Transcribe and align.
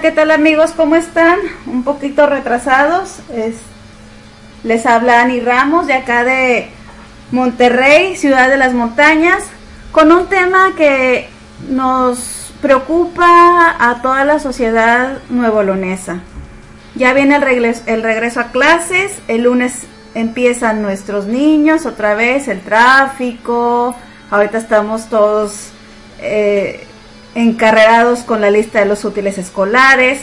¿qué 0.00 0.10
tal 0.10 0.32
amigos? 0.32 0.72
¿Cómo 0.72 0.96
están? 0.96 1.38
Un 1.66 1.84
poquito 1.84 2.26
retrasados. 2.26 3.20
les 4.64 4.86
habla 4.86 5.22
Ani 5.22 5.40
Ramos 5.40 5.86
de 5.86 5.94
acá 5.94 6.24
de 6.24 6.68
Monterrey, 7.30 8.16
ciudad 8.16 8.48
de 8.48 8.56
las 8.56 8.74
montañas, 8.74 9.44
con 9.92 10.10
un 10.10 10.26
tema 10.26 10.72
que 10.76 11.28
nos 11.68 12.52
preocupa 12.60 13.76
a 13.78 14.02
toda 14.02 14.24
la 14.24 14.40
sociedad 14.40 15.18
nuevolonesa. 15.30 16.20
Ya 16.96 17.12
viene 17.12 17.36
el 17.36 17.42
regreso, 17.42 17.82
el 17.86 18.02
regreso 18.02 18.40
a 18.40 18.50
clases, 18.50 19.12
el 19.28 19.42
lunes 19.42 19.86
empiezan 20.14 20.82
nuestros 20.82 21.26
niños 21.26 21.86
otra 21.86 22.14
vez, 22.14 22.48
el 22.48 22.60
tráfico, 22.62 23.94
ahorita 24.30 24.58
estamos 24.58 25.08
todos... 25.08 25.70
Eh, 26.20 26.84
encarregados 27.34 28.20
con 28.20 28.40
la 28.40 28.50
lista 28.50 28.80
de 28.80 28.86
los 28.86 29.04
útiles 29.04 29.38
escolares. 29.38 30.22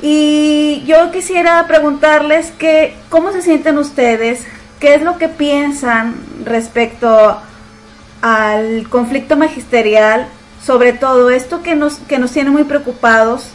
Y 0.00 0.82
yo 0.86 1.12
quisiera 1.12 1.66
preguntarles 1.66 2.50
que, 2.52 2.94
cómo 3.08 3.32
se 3.32 3.42
sienten 3.42 3.78
ustedes, 3.78 4.44
qué 4.80 4.94
es 4.94 5.02
lo 5.02 5.18
que 5.18 5.28
piensan 5.28 6.16
respecto 6.44 7.38
al 8.20 8.88
conflicto 8.88 9.36
magisterial, 9.36 10.26
sobre 10.64 10.92
todo 10.92 11.30
esto 11.30 11.62
que 11.62 11.74
nos, 11.74 11.96
que 11.96 12.18
nos 12.18 12.32
tiene 12.32 12.50
muy 12.50 12.64
preocupados, 12.64 13.48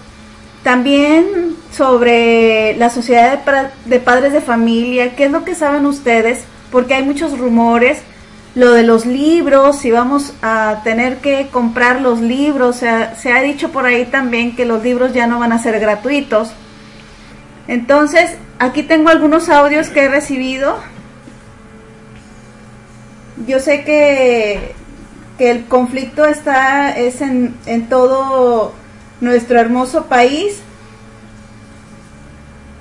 también 0.63 1.55
sobre 1.71 2.75
la 2.77 2.89
sociedad 2.89 3.39
de, 3.39 3.69
de 3.85 3.99
padres 3.99 4.33
de 4.33 4.41
familia, 4.41 5.15
qué 5.15 5.25
es 5.25 5.31
lo 5.31 5.45
que 5.45 5.55
saben 5.55 5.85
ustedes, 5.85 6.43
porque 6.71 6.93
hay 6.93 7.03
muchos 7.03 7.37
rumores 7.37 7.99
lo 8.57 8.71
de 8.71 8.81
los 8.81 9.05
libros, 9.05 9.77
si 9.77 9.91
vamos 9.91 10.33
a 10.41 10.81
tener 10.83 11.17
que 11.17 11.47
comprar 11.51 12.01
los 12.01 12.19
libros, 12.19 12.77
se 12.77 12.89
ha, 13.31 13.41
dicho 13.43 13.71
por 13.71 13.85
ahí 13.85 14.05
también 14.05 14.55
que 14.55 14.65
los 14.65 14.81
libros 14.81 15.13
ya 15.13 15.27
no 15.27 15.37
van 15.37 15.51
a 15.51 15.61
ser 15.61 15.79
gratuitos. 15.79 16.49
Entonces, 17.67 18.31
aquí 18.57 18.81
tengo 18.81 19.09
algunos 19.09 19.49
audios 19.49 19.89
que 19.89 20.05
he 20.05 20.07
recibido. 20.07 20.75
Yo 23.45 23.59
sé 23.59 23.83
que, 23.83 24.73
que 25.37 25.51
el 25.51 25.65
conflicto 25.65 26.25
está 26.25 26.97
es 26.97 27.21
en, 27.21 27.55
en 27.67 27.87
todo 27.87 28.73
nuestro 29.21 29.59
hermoso 29.59 30.05
país. 30.07 30.61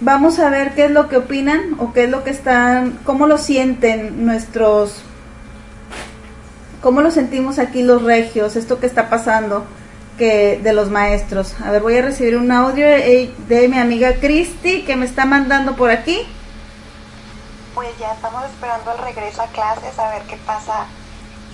Vamos 0.01 0.39
a 0.39 0.49
ver 0.49 0.75
qué 0.75 0.87
es 0.87 0.91
lo 0.91 1.11
que 1.11 1.19
opinan 1.19 1.75
o 1.77 1.93
qué 1.93 2.05
es 2.05 2.11
lo 2.11 2.25
que 2.25 2.31
están, 2.31 2.99
cómo 3.05 3.27
lo 3.27 3.37
sienten 3.37 4.25
nuestros 4.25 5.03
¿Cómo 6.83 7.01
lo 7.01 7.11
sentimos 7.11 7.59
aquí 7.59 7.83
los 7.83 8.03
regios, 8.03 8.57
esto 8.57 8.79
que 8.79 8.87
está 8.87 9.09
pasando 9.09 9.65
que 10.19 10.61
de 10.63 10.73
los 10.73 10.91
maestros? 10.91 11.55
A 11.61 11.71
ver, 11.71 11.83
voy 11.83 11.97
a 11.97 12.03
recibir 12.03 12.37
un 12.37 12.53
audio 12.53 12.87
de, 12.87 13.69
mi 13.69 13.79
amiga 13.79 14.15
Cristi 14.21 14.85
que 14.85 14.97
me 14.97 15.07
está 15.07 15.25
mandando 15.25 15.75
por 15.75 15.91
aquí. 15.91 16.19
Pues 17.75 17.89
ya 17.99 18.13
estamos 18.13 18.45
esperando 18.45 18.93
el 18.93 18.99
regreso 18.99 19.43
a 19.43 19.47
clases, 19.49 19.99
a 19.99 20.11
ver 20.11 20.23
qué 20.23 20.37
pasa 20.47 20.87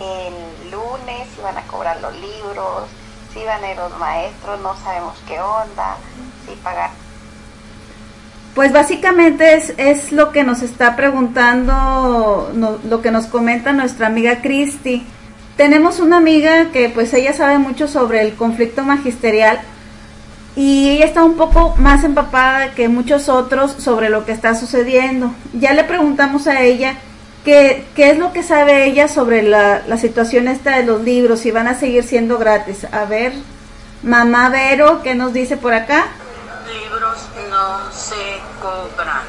el 0.00 0.70
lunes, 0.70 1.28
si 1.34 1.40
van 1.40 1.56
a 1.56 1.62
cobrar 1.62 2.00
los 2.00 2.14
libros, 2.14 2.88
si 3.32 3.44
van 3.44 3.62
a 3.62 3.70
ir 3.70 3.76
los 3.76 3.96
maestros, 3.98 4.60
no 4.60 4.76
sabemos 4.76 5.14
qué 5.26 5.40
onda, 5.40 5.96
si 6.46 6.54
pagar. 6.56 6.90
Pues 8.54 8.72
básicamente 8.72 9.54
es, 9.54 9.72
es 9.78 10.12
lo 10.12 10.30
que 10.30 10.44
nos 10.44 10.62
está 10.62 10.94
preguntando, 10.94 12.52
lo 12.88 13.02
que 13.02 13.10
nos 13.10 13.26
comenta 13.26 13.72
nuestra 13.72 14.08
amiga 14.08 14.42
Cristi 14.42 15.06
tenemos 15.56 16.00
una 16.00 16.16
amiga 16.16 16.70
que 16.72 16.88
pues 16.88 17.12
ella 17.14 17.32
sabe 17.32 17.58
mucho 17.58 17.86
sobre 17.86 18.22
el 18.22 18.34
conflicto 18.34 18.82
magisterial 18.82 19.60
y 20.56 20.90
ella 20.90 21.04
está 21.04 21.24
un 21.24 21.36
poco 21.36 21.74
más 21.76 22.04
empapada 22.04 22.74
que 22.74 22.88
muchos 22.88 23.28
otros 23.28 23.72
sobre 23.72 24.08
lo 24.08 24.24
que 24.24 24.32
está 24.32 24.54
sucediendo. 24.54 25.34
Ya 25.52 25.72
le 25.72 25.84
preguntamos 25.84 26.46
a 26.46 26.62
ella 26.62 26.96
qué, 27.44 27.84
qué 27.94 28.10
es 28.10 28.18
lo 28.18 28.32
que 28.32 28.42
sabe 28.42 28.86
ella 28.86 29.08
sobre 29.08 29.42
la, 29.42 29.82
la 29.86 29.98
situación 29.98 30.48
esta 30.48 30.78
de 30.78 30.84
los 30.84 31.02
libros, 31.02 31.40
si 31.40 31.50
van 31.50 31.68
a 31.68 31.78
seguir 31.78 32.04
siendo 32.04 32.38
gratis. 32.38 32.86
A 32.90 33.04
ver, 33.04 33.32
mamá 34.02 34.48
Vero, 34.48 35.02
¿qué 35.02 35.14
nos 35.14 35.32
dice 35.32 35.56
por 35.56 35.74
acá? 35.74 36.06
No 37.50 37.92
se 37.92 38.40
cobran. 38.60 39.22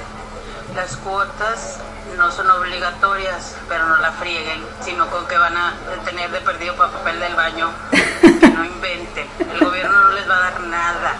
Las 0.75 0.95
cuotas 0.97 1.79
no 2.17 2.31
son 2.31 2.49
obligatorias, 2.49 3.55
pero 3.67 3.88
no 3.88 3.97
la 3.97 4.11
frieguen, 4.13 4.63
sino 4.83 5.09
con 5.09 5.27
que 5.27 5.38
van 5.38 5.55
a 5.57 5.73
tener 6.05 6.31
de 6.31 6.39
perdido 6.39 6.75
para 6.75 6.91
papel 6.91 7.19
del 7.19 7.35
baño, 7.35 7.69
que 7.91 8.49
no 8.49 8.63
inventen. 8.63 9.27
El 9.53 9.59
gobierno 9.59 10.03
no 10.03 10.11
les 10.13 10.29
va 10.29 10.38
a 10.38 10.41
dar 10.51 10.61
nada. 10.61 11.13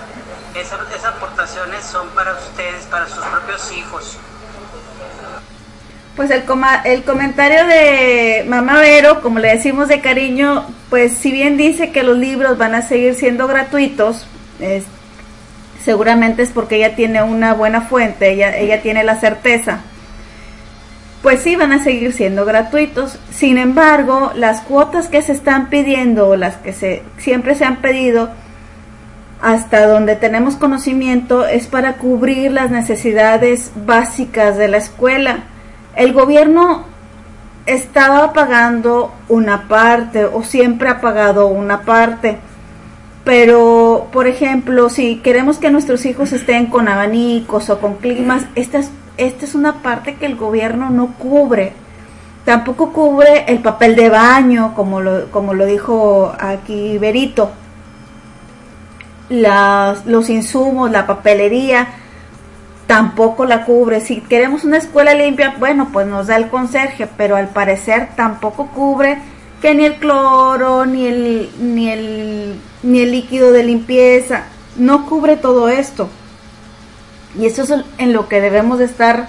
esas 0.56 1.06
aportaciones 1.06 1.84
son 1.84 2.08
para 2.10 2.34
ustedes, 2.34 2.86
para 2.86 3.08
sus 3.08 3.24
propios 3.26 3.72
hijos. 3.74 4.18
Pues 6.16 6.30
el, 6.30 6.44
el 6.86 7.04
comentario 7.04 7.66
de 7.66 8.46
Mamá 8.48 8.80
Vero, 8.80 9.22
como 9.22 9.40
le 9.40 9.50
decimos 9.50 9.88
de 9.88 10.00
cariño, 10.00 10.68
pues 10.90 11.18
si 11.18 11.32
bien 11.32 11.58
dice 11.58 11.92
que 11.92 12.04
los 12.04 12.18
libros 12.18 12.58
van 12.58 12.76
a 12.76 12.84
seguir 12.84 13.16
siendo 13.16 13.48
gratuitos, 13.48 14.28
seguramente 15.84 16.44
es 16.44 16.52
porque 16.52 16.78
ella 16.78 16.96
tiene 16.96 17.22
una 17.24 17.54
buena 17.54 17.82
fuente, 17.82 18.32
ella, 18.32 18.58
ella 18.58 18.82
tiene 18.82 19.04
la 19.04 19.20
certeza 19.20 19.82
pues 21.24 21.40
sí 21.40 21.56
van 21.56 21.72
a 21.72 21.82
seguir 21.82 22.12
siendo 22.12 22.44
gratuitos. 22.46 23.18
Sin 23.32 23.58
embargo, 23.58 24.34
las 24.36 24.60
cuotas 24.60 25.08
que 25.08 25.22
se 25.22 25.32
están 25.32 25.70
pidiendo 25.70 26.28
o 26.28 26.36
las 26.36 26.58
que 26.58 26.74
se, 26.74 27.02
siempre 27.18 27.56
se 27.56 27.64
han 27.64 27.78
pedido, 27.78 28.30
hasta 29.42 29.88
donde 29.88 30.18
tenemos 30.18 30.58
conocimiento, 30.58 31.48
es 31.48 31.68
para 31.68 31.94
cubrir 31.94 32.52
las 32.52 32.72
necesidades 32.72 33.72
básicas 33.86 34.58
de 34.58 34.68
la 34.68 34.78
escuela. 34.78 35.46
El 35.96 36.12
gobierno 36.12 36.86
estaba 37.66 38.34
pagando 38.34 39.14
una 39.30 39.70
parte 39.70 40.26
o 40.26 40.44
siempre 40.44 40.90
ha 40.90 41.00
pagado 41.00 41.48
una 41.48 41.84
parte. 41.84 42.38
Pero, 43.24 44.08
por 44.12 44.28
ejemplo, 44.28 44.90
si 44.90 45.18
queremos 45.18 45.58
que 45.58 45.72
nuestros 45.72 46.06
hijos 46.06 46.34
estén 46.34 46.66
con 46.66 46.88
abanicos 46.88 47.70
o 47.70 47.80
con 47.80 47.96
climas, 47.96 48.46
estas 48.56 48.92
esta 49.18 49.46
es 49.46 49.56
una 49.56 49.82
parte 49.82 50.16
que 50.16 50.26
el 50.26 50.36
gobierno 50.36 50.90
no 50.90 51.14
cubre. 51.18 51.74
Tampoco 52.46 52.92
cubre 52.92 53.46
el 53.48 53.60
papel 53.60 53.96
de 53.96 54.10
baño, 54.10 54.74
como 54.76 55.02
lo, 55.02 55.32
como 55.32 55.54
lo 55.54 55.66
dijo 55.66 56.34
aquí 56.40 56.98
Berito. 56.98 57.52
Las, 59.30 60.06
los 60.06 60.30
insumos, 60.30 60.92
la 60.92 61.08
papelería, 61.08 61.88
tampoco 62.88 63.46
la 63.46 63.66
cubre. 63.66 64.02
Si 64.02 64.20
queremos 64.22 64.64
una 64.64 64.78
escuela 64.78 65.14
limpia, 65.14 65.56
bueno, 65.60 65.90
pues 65.94 66.08
nos 66.08 66.28
da 66.28 66.36
el 66.36 66.50
conserje, 66.50 67.08
pero 67.16 67.36
al 67.36 67.50
parecer 67.50 68.10
tampoco 68.16 68.68
cubre 68.68 69.20
que 69.62 69.74
ni 69.76 69.86
el 69.86 69.96
cloro, 69.96 70.86
ni 70.86 71.08
el, 71.08 71.50
ni 71.62 71.90
el, 71.90 72.60
ni 72.84 73.02
el 73.02 73.12
líquido 73.12 73.52
de 73.52 73.64
limpieza, 73.64 74.44
no 74.76 75.06
cubre 75.06 75.38
todo 75.38 75.70
esto. 75.70 76.10
Y 77.38 77.48
eso 77.48 77.64
es 77.64 77.74
en 77.98 78.14
lo 78.14 78.28
que 78.28 78.42
debemos 78.42 78.80
de 78.80 78.86
estar 78.86 79.28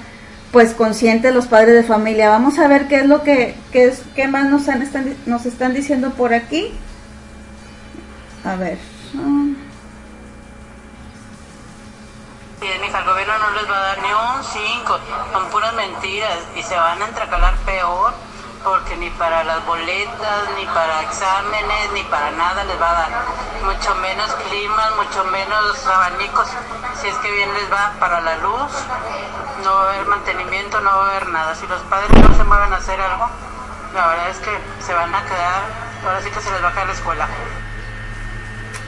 pues 0.53 0.75
conscientes 0.75 1.35
los 1.35 1.47
padres 1.47 1.75
de 1.75 1.83
familia. 1.83 2.29
Vamos 2.29 2.59
a 2.59 2.69
ver 2.69 2.87
qué 2.87 2.97
es 2.97 3.06
lo 3.06 3.23
que 3.23 3.56
qué 3.73 3.87
es 3.87 4.03
qué 4.15 4.29
más 4.29 4.49
nos 4.51 4.69
están, 4.69 5.17
nos 5.27 5.47
están 5.47 5.75
diciendo 5.75 6.11
por 6.11 6.35
aquí. 6.35 6.73
A 8.45 8.56
ver. 8.56 8.79
el 12.99 13.05
gobierno 13.05 13.35
no 13.39 13.50
les 13.61 13.71
va 13.71 13.77
a 13.77 13.83
dar 13.83 13.99
ni 14.03 14.09
un 14.09 14.45
5, 14.45 14.99
son 15.33 15.50
puras 15.50 15.75
mentiras 15.75 16.39
y 16.57 16.62
se 16.62 16.77
van 16.77 17.03
a 17.03 17.07
entrecalar 17.07 17.55
peor 17.67 18.15
porque 18.64 18.96
ni 18.96 19.11
para 19.11 19.44
las 19.44 19.64
boletas, 19.66 20.49
ni 20.58 20.64
para 20.66 21.02
exámenes, 21.02 21.93
ni 21.93 22.02
para 22.05 22.31
nada 22.32 22.64
les 22.64 22.81
va 22.81 22.90
a 22.90 22.94
dar. 22.94 23.11
Mucho 23.62 23.94
menos 23.96 24.34
climas, 24.49 24.96
mucho 24.96 25.25
menos 25.26 25.87
abanicos, 25.87 26.49
si 27.00 27.08
es 27.08 27.14
que 27.16 27.31
bien 27.31 27.52
les 27.52 27.70
va 27.70 27.93
para 28.00 28.20
la 28.22 28.37
luz, 28.38 28.72
no 29.62 29.75
va 29.75 29.90
a 29.90 29.94
haber 29.94 30.06
mantenimiento, 30.06 30.81
no 30.81 30.90
va 30.90 31.06
a 31.06 31.11
haber 31.11 31.28
nada. 31.28 31.55
Si 31.55 31.66
los 31.66 31.81
padres 31.82 32.11
no 32.11 32.34
se 32.34 32.44
mueven 32.44 32.72
a 32.72 32.76
hacer 32.76 32.99
algo, 33.00 33.28
la 33.94 34.06
verdad 34.06 34.31
es 34.31 34.38
que 34.38 34.58
se 34.84 34.94
van 34.94 35.14
a 35.14 35.22
quedar, 35.25 35.62
ahora 36.06 36.22
sí 36.22 36.31
que 36.31 36.40
se 36.40 36.50
les 36.50 36.64
va 36.64 36.69
a 36.69 36.72
caer 36.72 36.87
la 36.87 36.93
escuela. 36.94 37.28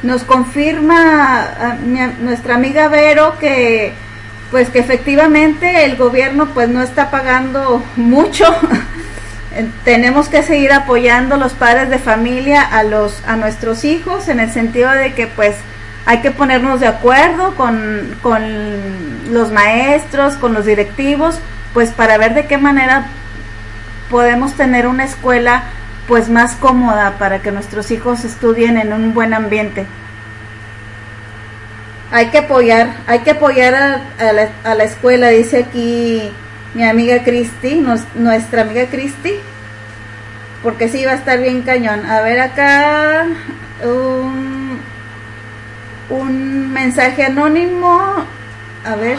Nos 0.03 0.25
confirma 0.25 1.41
ah, 1.41 1.77
nuestra 2.19 2.55
amiga 2.55 2.89
Vero 2.89 3.39
que 3.39 3.95
pues 4.51 4.71
que 4.71 4.79
efectivamente 4.79 5.85
el 5.85 5.97
gobierno 5.97 6.47
pues 6.55 6.69
no 6.69 6.81
está 6.81 7.11
pagando 7.11 7.83
mucho 7.97 8.45
tenemos 9.85 10.29
que 10.29 10.43
seguir 10.43 10.73
apoyando 10.73 11.37
los 11.37 11.53
padres 11.53 11.89
de 11.91 11.99
familia 11.99 12.63
a 12.63 12.83
los 12.83 13.23
a 13.27 13.37
nuestros 13.37 13.85
hijos 13.85 14.29
en 14.29 14.41
el 14.41 14.51
sentido 14.53 14.91
de 14.91 15.15
que 15.15 15.27
pues 15.27 15.57
hay 16.07 16.19
que 16.19 16.31
ponernos 16.31 16.81
de 16.81 16.87
acuerdo 16.87 17.55
con, 17.57 18.17
con 18.23 18.43
los 19.33 19.51
maestros, 19.51 20.35
con 20.35 20.55
los 20.55 20.65
directivos, 20.65 21.41
pues 21.75 21.91
para 21.91 22.17
ver 22.17 22.35
de 22.35 22.47
qué 22.47 22.59
manera 22.59 23.07
podemos 24.09 24.55
tener 24.55 24.87
una 24.87 25.05
escuela 25.05 25.65
pues 26.07 26.29
más 26.29 26.55
cómoda 26.55 27.17
para 27.19 27.41
que 27.41 27.51
nuestros 27.51 27.91
hijos 27.91 28.25
estudien 28.25 28.79
en 28.79 28.93
un 28.93 29.15
buen 29.15 29.35
ambiente. 29.35 29.87
hay 32.13 32.27
que 32.27 32.39
apoyar, 32.39 32.95
hay 33.09 33.21
que 33.21 33.33
apoyar 33.33 33.75
a, 33.75 34.33
la, 34.33 34.49
a 34.63 34.75
la, 34.77 34.85
escuela, 34.85 35.29
dice 35.29 35.67
aquí 35.69 36.33
mi 36.77 36.85
amiga 36.85 37.25
Cristi, 37.25 37.83
nuestra 38.15 38.61
amiga 38.61 38.87
Cristi, 38.91 39.41
porque 40.63 40.91
sí 40.91 41.07
va 41.07 41.13
a 41.13 41.15
estar 41.15 41.39
bien 41.41 41.63
cañón. 41.63 42.05
A 42.05 42.21
ver 42.21 42.39
acá 42.39 43.27
un, 43.83 44.79
un 46.11 46.73
mensaje 46.75 47.25
anónimo, 47.25 47.99
a 48.85 48.95
ver. 48.97 49.17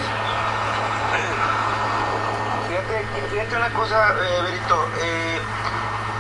Fíjate, 2.68 3.32
fíjate 3.32 3.56
una 3.56 3.74
cosa, 3.74 4.10
eh, 4.12 4.42
Berito, 4.44 4.90
eh, 5.02 5.40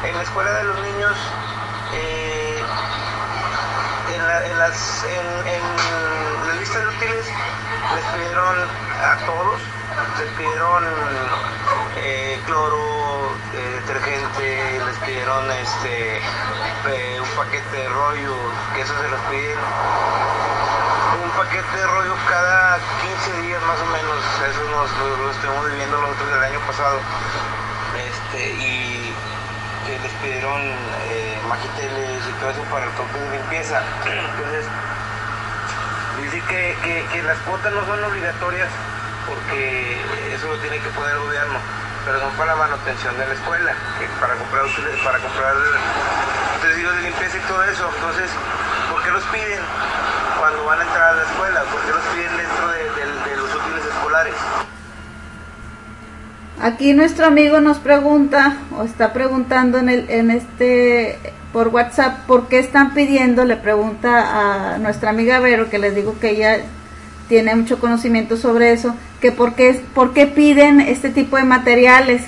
en 0.09 0.15
la 0.15 0.23
escuela 0.23 0.51
de 0.53 0.63
los 0.63 0.81
niños 0.81 1.17
eh, 1.93 2.63
en, 4.15 4.57
las, 4.57 5.05
en, 5.05 6.47
la 6.47 6.55
lista 6.55 6.79
de 6.79 6.87
útiles 6.87 7.25
les 7.95 8.05
pidieron 8.05 8.55
a 9.03 9.17
todos, 9.27 9.61
les 10.19 10.29
pidieron 10.33 10.83
eh, 11.97 12.39
cloro, 12.45 13.31
eh, 13.53 13.81
detergente, 13.81 14.81
les 14.85 14.97
pidieron 14.97 15.51
este 15.51 16.21
un 17.19 17.29
paquete 17.35 17.75
de 17.75 17.89
rollo, 17.89 18.35
que 18.73 18.81
eso 18.81 18.93
se 19.01 19.09
los 19.09 19.19
piden. 19.29 19.59
Un 21.23 21.29
paquete 21.31 21.77
de 21.77 21.87
rollo 21.87 22.15
cada 22.29 22.79
15 23.27 23.41
días 23.41 23.61
más 23.63 23.79
o 23.81 23.85
menos, 23.87 24.17
eso 24.47 24.63
nos, 24.71 25.19
lo, 25.19 25.31
estuvimos 25.31 25.65
viviendo 25.71 25.97
nosotros 25.97 26.29
el 26.37 26.43
año 26.43 26.59
pasado. 26.61 26.99
Este, 27.97 28.49
y 28.49 29.13
les 30.01 30.11
pidieron 30.21 30.61
eh, 31.09 31.39
magiteles 31.49 32.21
y 32.27 32.31
todo 32.39 32.51
eso 32.51 32.61
para 32.71 32.85
el 32.85 32.91
toque 32.91 33.19
de 33.19 33.37
limpieza. 33.37 33.81
Entonces, 34.05 34.65
dice 36.21 36.41
que, 36.47 37.07
que, 37.11 37.23
las 37.23 37.37
cuotas 37.39 37.73
no 37.73 37.85
son 37.85 38.03
obligatorias 38.03 38.69
porque 39.27 39.99
eso 40.33 40.47
lo 40.47 40.57
tiene 40.59 40.79
que 40.79 40.89
poner 40.89 41.11
el 41.11 41.19
gobierno, 41.19 41.59
pero 42.05 42.19
son 42.19 42.31
para 42.33 42.55
la 42.55 42.67
manutención 42.67 43.17
de 43.19 43.27
la 43.27 43.33
escuela, 43.33 43.73
para 44.19 44.35
comprar 44.35 44.65
para 45.03 45.19
comprar 45.19 45.53
utensilios 46.57 46.95
de 46.95 47.01
limpieza 47.03 47.37
y 47.37 47.47
todo 47.47 47.63
eso. 47.63 47.85
Entonces, 47.93 48.31
¿por 48.89 49.03
qué 49.03 49.11
los 49.11 49.23
piden 49.29 49.61
cuando 50.39 50.65
van 50.65 50.79
a 50.79 50.83
entrar 50.83 51.09
a 51.09 51.15
la 51.15 51.23
escuela? 51.23 51.59
¿Por 51.67 51.81
qué 51.81 51.91
los 51.91 52.05
piden 52.15 52.37
dentro 52.37 52.67
de 52.71 53.35
los 53.35 53.49
útiles 53.51 53.83
escolares? 53.85 54.35
Aquí 56.59 56.93
nuestro 56.93 57.27
amigo 57.27 57.61
nos 57.61 57.77
pregunta 57.77 58.57
o 58.75 58.83
está 58.83 59.13
preguntando 59.13 59.77
en, 59.77 59.89
el, 59.89 60.09
en 60.09 60.31
este 60.31 61.19
por 61.53 61.69
WhatsApp 61.69 62.25
por 62.25 62.47
qué 62.47 62.59
están 62.59 62.93
pidiendo, 62.93 63.45
le 63.45 63.57
pregunta 63.57 64.73
a 64.73 64.77
nuestra 64.79 65.11
amiga 65.11 65.39
Vero, 65.39 65.69
que 65.69 65.79
les 65.79 65.95
digo 65.95 66.19
que 66.19 66.31
ella 66.31 66.59
tiene 67.27 67.55
mucho 67.55 67.79
conocimiento 67.79 68.37
sobre 68.37 68.73
eso, 68.73 68.95
que 69.21 69.31
por 69.31 69.55
qué, 69.55 69.81
por 69.93 70.13
piden 70.13 70.79
este 70.79 71.09
tipo 71.09 71.37
de 71.37 71.43
materiales, 71.43 72.23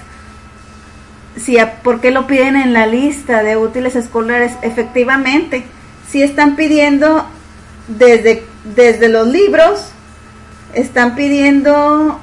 si 1.37 1.57
por 1.83 2.01
qué 2.01 2.11
lo 2.11 2.27
piden 2.27 2.55
en 2.55 2.73
la 2.73 2.85
lista 2.85 3.43
de 3.43 3.57
útiles 3.57 3.95
escolares. 3.95 4.53
Efectivamente, 4.61 5.65
si 6.09 6.21
están 6.21 6.55
pidiendo 6.55 7.25
desde, 7.87 8.45
desde 8.75 9.09
los 9.09 9.27
libros, 9.27 9.91
están 10.73 11.15
pidiendo 11.15 12.19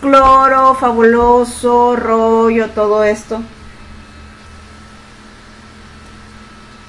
cloro, 0.00 0.74
fabuloso, 0.74 1.96
rollo, 1.96 2.70
todo 2.70 3.04
esto. 3.04 3.42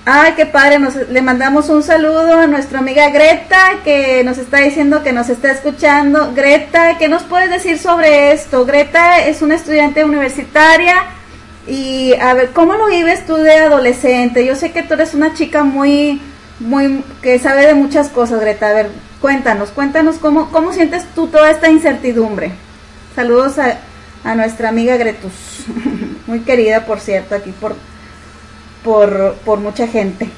Ay, 0.06 0.34
qué 0.36 0.46
padre, 0.46 0.80
nos, 0.80 0.96
le 0.96 1.22
mandamos 1.22 1.70
un 1.70 1.82
saludo 1.82 2.34
a 2.38 2.46
nuestra 2.46 2.80
amiga 2.80 3.10
Greta 3.10 3.80
que 3.86 4.22
nos 4.26 4.38
está 4.38 4.58
diciendo 4.58 5.02
que 5.02 5.14
nos 5.14 5.30
está 5.30 5.52
escuchando. 5.52 6.34
Greta, 6.36 6.98
¿qué 6.98 7.08
nos 7.08 7.24
puedes 7.24 7.50
decir 7.50 7.80
sobre 7.80 8.34
esto? 8.34 8.66
Greta 8.66 9.26
es 9.26 9.42
una 9.42 9.56
estudiante 9.56 10.04
universitaria 10.04 11.06
y 11.68 12.14
a 12.16 12.34
ver, 12.34 12.50
¿cómo 12.50 12.74
lo 12.74 12.88
vives 12.88 13.26
tú 13.26 13.36
de 13.36 13.54
adolescente? 13.54 14.46
Yo 14.46 14.56
sé 14.58 14.74
que 14.74 14.84
tú 14.84 14.96
eres 14.96 15.14
una 15.14 15.34
chica 15.36 15.64
muy, 15.64 16.22
muy, 16.60 17.02
que 17.22 17.40
sabe 17.40 17.66
de 17.66 17.74
muchas 17.74 18.10
cosas, 18.10 18.42
Greta. 18.42 18.68
A 18.68 18.74
ver, 18.74 18.90
cuéntanos, 19.22 19.70
cuéntanos 19.70 20.18
cómo, 20.18 20.52
cómo 20.52 20.74
sientes 20.74 21.06
tú 21.16 21.28
toda 21.28 21.50
esta 21.50 21.70
incertidumbre. 21.70 22.52
Saludos 23.16 23.56
a, 23.58 24.36
nuestra 24.36 24.68
amiga 24.68 24.98
Gretus, 24.98 25.66
muy 26.28 26.42
querida 26.42 26.86
por 26.86 27.00
cierto 27.00 27.36
aquí 27.36 27.52
por, 27.52 27.76
por, 28.84 29.36
por 29.46 29.60
mucha 29.60 29.88
gente. 29.88 30.30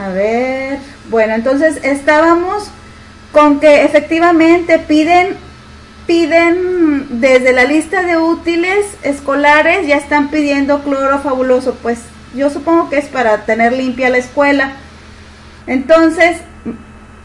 A 0.00 0.08
ver, 0.08 0.78
bueno, 1.08 1.34
entonces 1.34 1.80
estábamos 1.82 2.68
con 3.32 3.60
que 3.60 3.84
efectivamente 3.84 4.78
piden 4.78 5.36
piden 6.06 7.20
desde 7.20 7.52
la 7.52 7.64
lista 7.64 8.02
de 8.02 8.16
útiles 8.16 8.86
escolares 9.02 9.88
ya 9.88 9.96
están 9.96 10.28
pidiendo 10.28 10.84
cloro 10.84 11.18
fabuloso, 11.18 11.74
pues 11.82 11.98
yo 12.34 12.48
supongo 12.48 12.88
que 12.88 12.98
es 12.98 13.06
para 13.06 13.44
tener 13.44 13.72
limpia 13.72 14.08
la 14.08 14.18
escuela. 14.18 14.72
Entonces, 15.66 16.38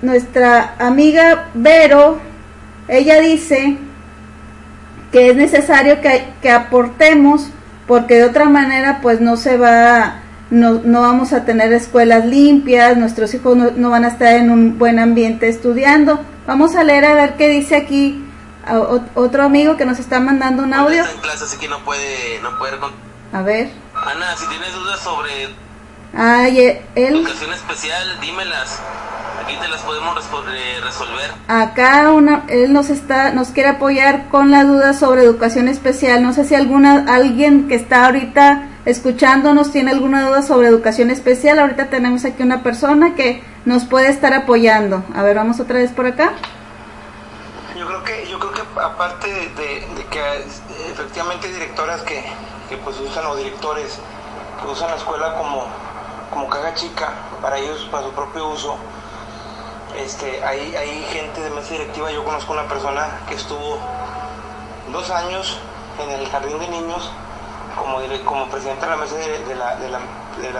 nuestra 0.01 0.75
amiga 0.79 1.49
Vero 1.53 2.19
ella 2.87 3.19
dice 3.19 3.77
que 5.11 5.29
es 5.29 5.35
necesario 5.35 5.99
que, 6.01 6.49
aportemos 6.49 7.47
porque 7.91 8.15
de 8.15 8.23
otra 8.23 8.45
manera 8.45 8.99
pues 9.01 9.19
no 9.19 9.35
se 9.35 9.57
va, 9.57 10.21
no, 10.49 10.79
no 10.85 11.01
vamos 11.01 11.33
a 11.33 11.43
tener 11.43 11.73
escuelas 11.73 12.25
limpias, 12.25 12.95
nuestros 12.95 13.33
hijos 13.33 13.57
no, 13.57 13.89
van 13.89 14.05
a 14.05 14.07
estar 14.07 14.31
en 14.31 14.49
un 14.49 14.79
buen 14.79 14.97
ambiente 14.97 15.49
estudiando. 15.49 16.21
Vamos 16.47 16.73
a 16.77 16.85
leer 16.85 17.03
a 17.03 17.15
ver 17.15 17.35
qué 17.35 17.49
dice 17.49 17.75
aquí 17.75 18.25
otro 19.13 19.43
amigo 19.43 19.75
que 19.75 19.83
nos 19.83 19.99
está 19.99 20.21
mandando 20.21 20.63
un 20.63 20.73
audio. 20.73 21.03
en 21.03 21.17
clase, 21.19 21.43
así 21.43 21.57
que 21.57 21.67
no 21.67 21.83
puede, 21.83 22.39
no 22.41 22.57
puede... 22.59 22.77
A 23.33 23.41
ver. 23.41 23.69
Ana, 23.93 24.37
si 24.37 24.47
tienes 24.47 24.73
dudas 24.73 25.01
sobre 25.01 25.49
Ay, 26.17 26.59
e, 26.59 26.85
él... 26.95 27.15
Educación 27.17 27.51
especial, 27.51 28.21
dímelas. 28.21 28.79
Aquí 29.43 29.55
te 29.55 29.67
las 29.67 29.81
podemos 29.81 30.15
eh, 30.53 30.79
resolver. 30.83 31.31
Acá 31.47 32.11
una, 32.11 32.43
él 32.47 32.73
nos 32.73 32.89
está, 32.89 33.31
nos 33.31 33.49
quiere 33.49 33.69
apoyar 33.69 34.29
con 34.29 34.51
la 34.51 34.63
duda 34.63 34.93
sobre 34.93 35.23
educación 35.23 35.67
especial. 35.67 36.21
No 36.21 36.33
sé 36.33 36.43
si 36.45 36.53
alguna, 36.53 37.05
alguien 37.07 37.67
que 37.67 37.75
está 37.75 38.05
ahorita 38.05 38.69
escuchándonos 38.85 39.71
tiene 39.71 39.91
alguna 39.91 40.27
duda 40.27 40.43
sobre 40.43 40.67
educación 40.67 41.09
especial. 41.09 41.59
Ahorita 41.59 41.89
tenemos 41.89 42.23
aquí 42.23 42.43
una 42.43 42.61
persona 42.61 43.15
que 43.15 43.43
nos 43.65 43.85
puede 43.85 44.09
estar 44.09 44.33
apoyando. 44.33 45.03
A 45.15 45.23
ver, 45.23 45.37
vamos 45.37 45.59
otra 45.59 45.79
vez 45.79 45.91
por 45.91 46.05
acá. 46.05 46.33
Yo 47.77 47.87
creo 47.87 48.03
que, 48.03 48.27
yo 48.29 48.39
creo 48.39 48.51
que 48.51 48.61
aparte 48.79 49.27
de, 49.27 49.87
que 50.09 50.21
efectivamente 50.91 51.47
hay 51.47 51.53
directoras 51.53 52.01
que, 52.03 52.23
que 52.69 52.77
pues 52.77 52.99
usan 52.99 53.25
o 53.25 53.35
directores 53.35 53.99
que 54.61 54.67
usan 54.67 54.91
la 54.91 54.97
escuela 54.97 55.33
como 55.35 55.65
como 56.31 56.47
caja 56.49 56.73
chica 56.73 57.09
para 57.41 57.59
ellos, 57.59 57.87
para 57.91 58.05
su 58.05 58.11
propio 58.11 58.47
uso. 58.49 58.77
Este, 59.97 60.43
hay, 60.43 60.75
hay 60.75 61.03
gente 61.11 61.41
de 61.41 61.49
mesa 61.49 61.73
directiva, 61.73 62.11
yo 62.11 62.23
conozco 62.23 62.53
una 62.53 62.67
persona 62.67 63.19
que 63.27 63.35
estuvo 63.35 63.77
dos 64.91 65.09
años 65.09 65.59
en 66.01 66.09
el 66.09 66.27
jardín 66.29 66.59
de 66.59 66.67
niños 66.67 67.11
como, 67.77 67.99
como 68.25 68.47
presidente 68.49 68.85
de 68.85 68.91
la 68.91 68.97
mesa 68.97 69.15
de, 69.15 69.55
la, 69.55 69.75
de, 69.75 69.89
la, 69.89 69.99
de 70.37 70.53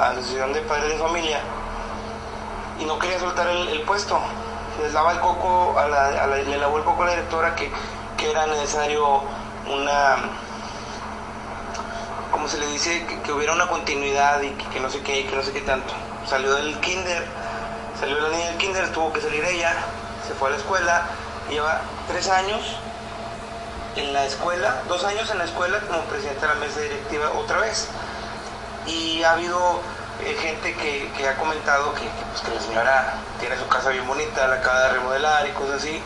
asociación 0.00 0.52
de 0.52 0.60
padres 0.62 0.90
de 0.90 0.98
familia 0.98 1.40
y 2.80 2.84
no 2.84 2.98
quería 2.98 3.18
soltar 3.20 3.46
el, 3.48 3.82
puesto. 3.82 4.18
Les 4.82 4.94
el 4.94 5.20
coco, 5.20 5.78
a 5.78 5.86
la, 5.86 6.26
le 6.26 6.58
lavó 6.58 6.78
el 6.78 6.84
coco 6.84 7.02
a 7.02 7.06
la 7.06 7.10
directora 7.12 7.54
que, 7.54 7.70
que 8.16 8.30
era 8.30 8.46
necesario 8.46 9.22
una 9.66 10.16
como 12.30 12.48
se 12.48 12.58
le 12.58 12.66
dice, 12.68 13.04
que, 13.24 13.32
hubiera 13.32 13.52
una 13.52 13.66
continuidad 13.66 14.40
y 14.40 14.50
que, 14.50 14.80
no 14.80 14.88
sé 14.88 15.00
qué, 15.00 15.26
que 15.26 15.36
no 15.36 15.42
sé 15.42 15.52
qué 15.52 15.60
tanto. 15.60 15.92
Salió 16.26 16.54
del 16.54 16.78
kinder, 16.80 17.26
salió 18.00 18.18
la 18.18 18.30
niña 18.30 18.46
del 18.46 18.56
kinder, 18.56 18.90
tuvo 18.92 19.12
que 19.12 19.20
salir 19.20 19.44
ella, 19.44 19.74
se 20.26 20.34
fue 20.34 20.48
a 20.48 20.52
la 20.52 20.56
escuela, 20.56 21.06
lleva 21.50 21.82
tres 22.08 22.28
años 22.28 22.60
en 23.96 24.12
la 24.12 24.24
escuela, 24.24 24.82
dos 24.88 25.04
años 25.04 25.30
en 25.30 25.38
la 25.38 25.44
escuela 25.44 25.80
como 25.80 26.00
presidente 26.04 26.40
de 26.40 26.46
la 26.48 26.54
mesa 26.54 26.80
directiva 26.80 27.30
otra 27.36 27.58
vez. 27.58 27.88
Y 28.86 29.22
ha 29.22 29.32
habido 29.32 29.80
eh, 30.24 30.34
gente 30.40 30.74
que, 30.74 31.28
ha 31.28 31.36
comentado 31.36 31.94
que, 31.94 32.08
pues, 32.30 32.42
que, 32.42 32.54
la 32.54 32.60
señora 32.60 33.14
tiene 33.38 33.58
su 33.58 33.68
casa 33.68 33.90
bien 33.90 34.06
bonita, 34.06 34.48
la 34.48 34.56
acaba 34.56 34.80
de 34.80 34.88
remodelar 34.94 35.46
y 35.46 35.52
cosas 35.52 35.76
así. 35.82 36.02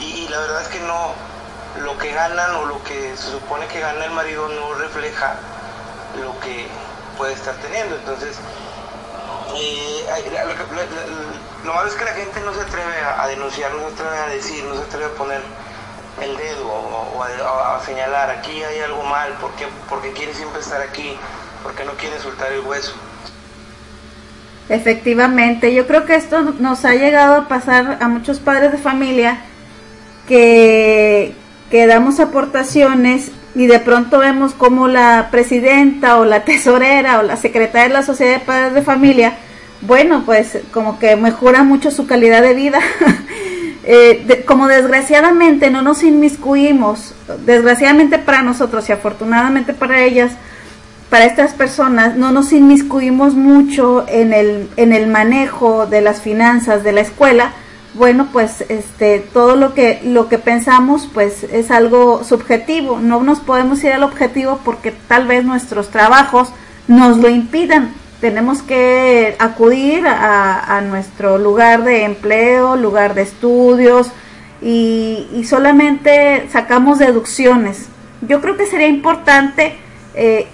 y 0.00 0.28
la 0.28 0.40
verdad 0.40 0.62
es 0.62 0.68
que 0.68 0.80
no, 0.80 1.14
lo 1.82 1.96
que 1.98 2.12
ganan 2.12 2.54
o 2.56 2.64
lo 2.66 2.82
que 2.84 3.16
se 3.16 3.30
supone 3.30 3.66
que 3.66 3.80
gana 3.80 4.04
el 4.04 4.10
marido 4.10 4.48
no 4.48 4.74
refleja 4.74 5.34
lo 6.20 6.38
que 6.40 6.66
puede 7.16 7.34
estar 7.34 7.54
teniendo. 7.56 7.96
Entonces, 7.96 8.36
eh, 9.54 10.04
lo, 11.64 11.74
malo 11.74 11.88
es 11.88 11.94
que 11.94 12.04
la 12.04 12.12
gente 12.12 12.40
no 12.40 12.52
se 12.54 12.60
atreve 12.60 13.00
a, 13.00 13.26
denunciar, 13.28 13.72
no 13.72 13.88
se 13.88 13.94
atreve 13.94 14.18
a 14.18 14.26
decir, 14.28 14.64
no 14.64 14.74
se 14.74 14.82
atreve 14.82 15.06
a 15.06 15.10
poner 15.10 15.40
el 16.22 16.36
dedo 16.36 16.66
o, 16.66 17.22
a, 17.22 17.80
señalar, 17.84 18.30
aquí 18.30 18.62
hay 18.62 18.80
algo 18.80 19.02
mal, 19.04 19.36
porque, 19.40 19.66
porque 19.88 20.12
quiere 20.12 20.34
siempre 20.34 20.60
estar 20.60 20.80
aquí, 20.80 21.16
porque 21.62 21.84
no 21.84 21.92
quiere 21.92 22.18
soltar 22.18 22.52
el 22.52 22.60
hueso. 22.60 22.94
Efectivamente, 24.68 25.72
yo 25.74 25.86
creo 25.86 26.06
que 26.06 26.16
esto 26.16 26.40
nos 26.42 26.84
ha 26.84 26.94
llegado 26.94 27.34
a 27.36 27.48
pasar 27.48 27.98
a 28.00 28.08
muchos 28.08 28.40
padres 28.40 28.72
de 28.72 28.78
familia 28.78 29.38
que, 30.26 31.34
que 31.70 31.86
damos 31.86 32.18
aportaciones 32.18 33.30
y 33.56 33.66
de 33.66 33.78
pronto 33.78 34.18
vemos 34.18 34.52
como 34.52 34.86
la 34.86 35.28
presidenta 35.30 36.18
o 36.18 36.26
la 36.26 36.44
tesorera 36.44 37.18
o 37.18 37.22
la 37.22 37.36
secretaria 37.36 37.88
de 37.88 37.94
la 37.94 38.02
Sociedad 38.02 38.34
de 38.34 38.44
Padres 38.44 38.74
de 38.74 38.82
Familia, 38.82 39.32
bueno, 39.80 40.24
pues 40.26 40.58
como 40.72 40.98
que 40.98 41.16
mejora 41.16 41.62
mucho 41.62 41.90
su 41.90 42.06
calidad 42.06 42.42
de 42.42 42.54
vida. 42.54 42.78
Eh, 43.88 44.42
como 44.48 44.66
desgraciadamente 44.66 45.70
no 45.70 45.80
nos 45.80 46.02
inmiscuimos, 46.02 47.14
desgraciadamente 47.46 48.18
para 48.18 48.42
nosotros 48.42 48.88
y 48.88 48.92
afortunadamente 48.92 49.74
para 49.74 50.02
ellas, 50.02 50.32
para 51.08 51.24
estas 51.24 51.52
personas, 51.52 52.16
no 52.16 52.32
nos 52.32 52.52
inmiscuimos 52.52 53.34
mucho 53.34 54.04
en 54.08 54.32
el, 54.32 54.68
en 54.76 54.92
el 54.92 55.06
manejo 55.06 55.86
de 55.86 56.00
las 56.00 56.20
finanzas 56.20 56.82
de 56.82 56.90
la 56.90 57.02
escuela, 57.02 57.52
bueno, 57.96 58.28
pues 58.32 58.64
este 58.68 59.20
todo 59.20 59.56
lo 59.56 59.74
que 59.74 60.00
lo 60.04 60.28
que 60.28 60.38
pensamos 60.38 61.08
pues 61.12 61.44
es 61.44 61.70
algo 61.70 62.24
subjetivo, 62.24 63.00
no 63.00 63.22
nos 63.22 63.40
podemos 63.40 63.82
ir 63.84 63.92
al 63.92 64.02
objetivo 64.02 64.60
porque 64.64 64.92
tal 64.92 65.26
vez 65.26 65.44
nuestros 65.44 65.88
trabajos 65.88 66.52
nos 66.88 67.18
lo 67.18 67.28
impidan. 67.28 67.94
Tenemos 68.20 68.62
que 68.62 69.36
acudir 69.38 70.06
a, 70.06 70.80
nuestro 70.88 71.36
lugar 71.36 71.84
de 71.84 72.04
empleo, 72.04 72.74
lugar 72.76 73.14
de 73.14 73.22
estudios 73.22 74.10
y, 74.62 75.44
solamente 75.46 76.48
sacamos 76.50 76.98
deducciones. 76.98 77.88
Yo 78.22 78.40
creo 78.40 78.56
que 78.56 78.66
sería 78.66 78.88
importante 78.88 79.76
eh, 80.14 80.46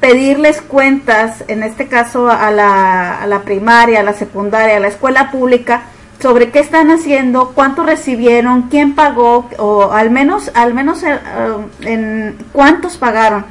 pedirles 0.00 0.60
cuentas, 0.60 1.44
en 1.46 1.62
este 1.62 1.86
caso 1.86 2.28
a 2.28 2.50
la, 2.50 3.22
a 3.22 3.26
la 3.28 3.42
primaria, 3.42 4.00
a 4.00 4.02
la 4.02 4.12
secundaria, 4.12 4.76
a 4.76 4.80
la 4.80 4.88
escuela 4.88 5.30
pública, 5.30 5.84
sobre 6.20 6.50
qué 6.50 6.60
están 6.60 6.90
haciendo, 6.90 7.52
cuánto 7.54 7.84
recibieron, 7.84 8.62
quién 8.62 8.94
pagó 8.94 9.48
o 9.58 9.92
al 9.92 10.10
menos 10.10 10.50
al 10.54 10.74
menos 10.74 11.02
eh, 11.02 11.18
en 11.82 12.36
cuántos 12.52 12.96
pagaron. 12.96 13.44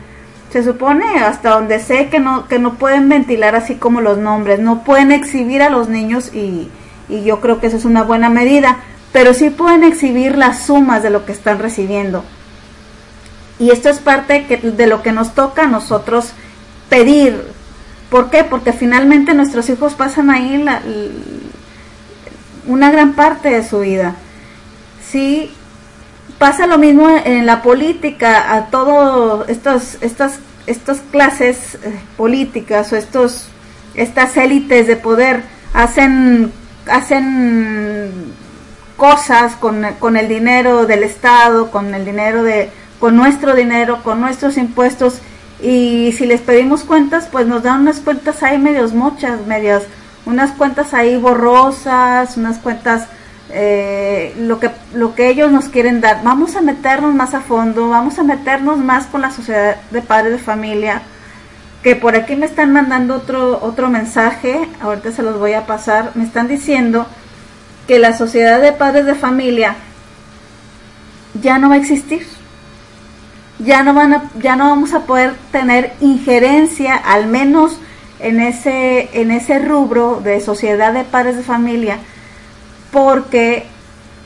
Se 0.51 0.63
supone 0.63 1.20
hasta 1.20 1.51
donde 1.51 1.79
sé 1.79 2.10
que 2.10 2.20
no 2.20 2.48
que 2.48 2.60
no 2.60 2.75
pueden 2.75 3.10
ventilar 3.10 3.55
así 3.55 3.75
como 3.75 4.01
los 4.01 4.17
nombres, 4.17 4.60
no 4.60 4.84
pueden 4.84 5.12
exhibir 5.12 5.62
a 5.62 5.70
los 5.70 5.89
niños 5.89 6.34
y, 6.34 6.70
y 7.10 7.24
yo 7.24 7.41
creo 7.41 7.60
que 7.60 7.67
eso 7.67 7.77
es 7.77 7.86
una 7.86 8.03
buena 8.03 8.29
medida, 8.29 8.77
pero 9.12 9.34
sí 9.34 9.50
pueden 9.50 9.84
exhibir 9.84 10.38
las 10.38 10.65
sumas 10.65 11.03
de 11.03 11.10
lo 11.10 11.25
que 11.25 11.32
están 11.32 11.60
recibiendo. 11.60 12.24
Y 13.60 13.70
esto 13.72 13.89
es 13.89 14.00
parte 14.00 14.46
de 14.62 14.88
lo 14.88 15.01
que 15.03 15.12
nos 15.12 15.36
toca 15.36 15.63
a 15.63 15.67
nosotros 15.67 16.34
pedir. 16.89 17.39
¿Por 18.10 18.29
qué? 18.29 18.43
Porque 18.43 18.74
finalmente 18.74 19.34
nuestros 19.34 19.70
hijos 19.70 19.93
pasan 19.93 20.29
ahí 20.29 20.58
la, 20.58 20.82
una 22.65 22.91
gran 22.91 23.13
parte 23.13 23.50
de 23.50 23.67
su 23.67 23.79
vida. 23.79 24.15
Sí, 25.10 25.51
pasa 26.38 26.67
lo 26.67 26.77
mismo 26.77 27.10
en 27.10 27.46
la 27.46 27.62
política, 27.62 28.53
a 28.53 28.67
todas 28.67 29.50
estas, 29.50 29.98
estas, 30.65 31.01
clases 31.12 31.75
eh, 31.75 32.00
políticas 32.17 32.91
o 32.93 32.96
estos, 32.96 33.48
estas 33.96 34.36
élites 34.38 34.88
de 34.88 34.96
poder 34.96 35.43
hacen, 35.74 36.51
hacen 36.89 38.12
cosas 38.98 39.55
con, 39.55 39.86
con 40.00 40.17
el 40.17 40.27
dinero 40.27 40.86
del 40.86 41.03
Estado, 41.03 41.72
con 41.72 41.93
el 41.93 42.05
dinero 42.05 42.43
de, 42.43 42.70
con 43.00 43.15
nuestro 43.15 43.55
dinero, 43.55 44.01
con 44.03 44.22
nuestros 44.22 44.58
impuestos, 44.58 45.20
y 45.62 46.13
si 46.17 46.25
les 46.25 46.41
pedimos 46.41 46.84
cuentas, 46.84 47.29
pues 47.32 47.48
nos 47.48 47.63
dan 47.63 47.82
unas 47.82 48.00
cuentas 48.01 48.43
ahí 48.43 48.58
medios 48.58 48.93
mochas, 48.93 49.46
medias 49.48 49.84
unas 50.25 50.51
cuentas 50.51 50.94
ahí 50.94 51.18
borrosas, 51.18 52.38
unas 52.38 52.58
cuentas 52.58 53.08
eh, 53.50 54.34
lo 54.39 54.60
que 54.60 54.72
lo 54.94 55.13
que 55.15 55.30
ellos 55.30 55.51
nos 55.51 55.65
quieren 55.65 56.01
dar. 56.01 56.24
Vamos 56.24 56.56
a 56.56 56.62
meternos 56.62 57.13
más 57.13 57.34
a 57.34 57.42
fondo, 57.42 57.89
vamos 57.89 58.18
a 58.20 58.24
meternos 58.24 58.77
más 58.80 59.06
con 59.06 59.22
la 59.22 59.32
sociedad 59.32 59.77
de 59.92 60.01
padres 60.01 60.34
de 60.34 60.39
familia. 60.39 61.01
Que 61.84 61.96
por 61.96 62.15
aquí 62.15 62.36
me 62.36 62.46
están 62.46 62.72
mandando 62.72 63.15
otro 63.15 63.60
otro 63.62 63.89
mensaje, 63.89 64.68
ahorita 64.82 65.12
se 65.12 65.22
los 65.22 65.38
voy 65.38 65.53
a 65.53 65.65
pasar. 65.65 66.12
Me 66.15 66.24
están 66.24 66.48
diciendo 66.48 67.06
que 67.88 68.00
la 68.00 68.18
sociedad 68.18 68.62
de 68.62 68.72
padres 68.72 69.06
de 69.06 69.15
familia 69.15 69.75
ya 71.42 71.60
no 71.60 71.70
va 71.70 71.75
a 71.75 71.80
existir. 71.80 72.25
Ya 73.60 73.84
no 73.84 73.94
van 73.94 74.13
a, 74.13 74.24
ya 74.42 74.56
no 74.56 74.70
vamos 74.70 74.94
a 74.94 75.01
poder 75.01 75.36
tener 75.51 75.94
injerencia, 76.01 76.96
al 76.96 77.27
menos 77.27 77.77
en 78.24 78.39
ese, 78.39 79.10
en 79.20 79.32
ese 79.32 79.60
rubro 79.60 80.22
de 80.24 80.39
sociedad 80.39 80.94
de 80.94 81.03
padres 81.03 81.38
de 81.38 81.44
familia, 81.44 81.98
porque 82.92 83.65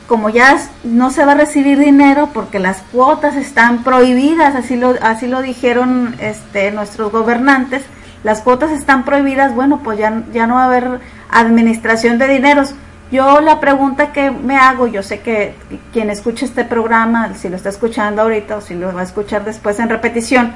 como 0.08 0.30
ya 0.30 0.58
no 0.84 1.12
se 1.12 1.26
va 1.26 1.34
a 1.34 1.36
recibir 1.36 1.78
dinero 1.78 2.30
porque 2.34 2.60
las 2.60 2.78
cuotas 2.94 3.36
están 3.36 3.84
prohibidas, 3.84 4.56
así 4.56 4.78
lo, 4.78 4.96
así 5.02 5.28
lo 5.28 5.42
dijeron 5.42 6.16
este, 6.20 6.72
nuestros 6.72 7.12
gobernantes, 7.12 7.84
las 8.24 8.42
cuotas 8.42 8.72
están 8.72 9.04
prohibidas, 9.04 9.54
bueno, 9.54 9.82
pues 9.84 10.00
ya, 10.00 10.24
ya 10.34 10.48
no 10.48 10.56
va 10.56 10.64
a 10.64 10.66
haber 10.66 11.00
administración 11.30 12.18
de 12.18 12.28
dineros. 12.28 12.74
Yo 13.12 13.42
la 13.42 13.60
pregunta 13.60 14.12
que 14.12 14.32
me 14.32 14.58
hago, 14.58 14.88
yo 14.88 15.04
sé 15.04 15.20
que 15.20 15.56
quien 15.94 16.10
escucha 16.10 16.46
este 16.46 16.66
programa, 16.66 17.34
si 17.36 17.48
lo 17.48 17.56
está 17.56 17.70
escuchando 17.70 18.22
ahorita 18.22 18.58
o 18.58 18.62
si 18.62 18.76
lo 18.76 18.94
va 18.94 19.02
a 19.02 19.04
escuchar 19.04 19.46
después 19.46 19.80
en 19.80 19.90
repetición, 19.90 20.56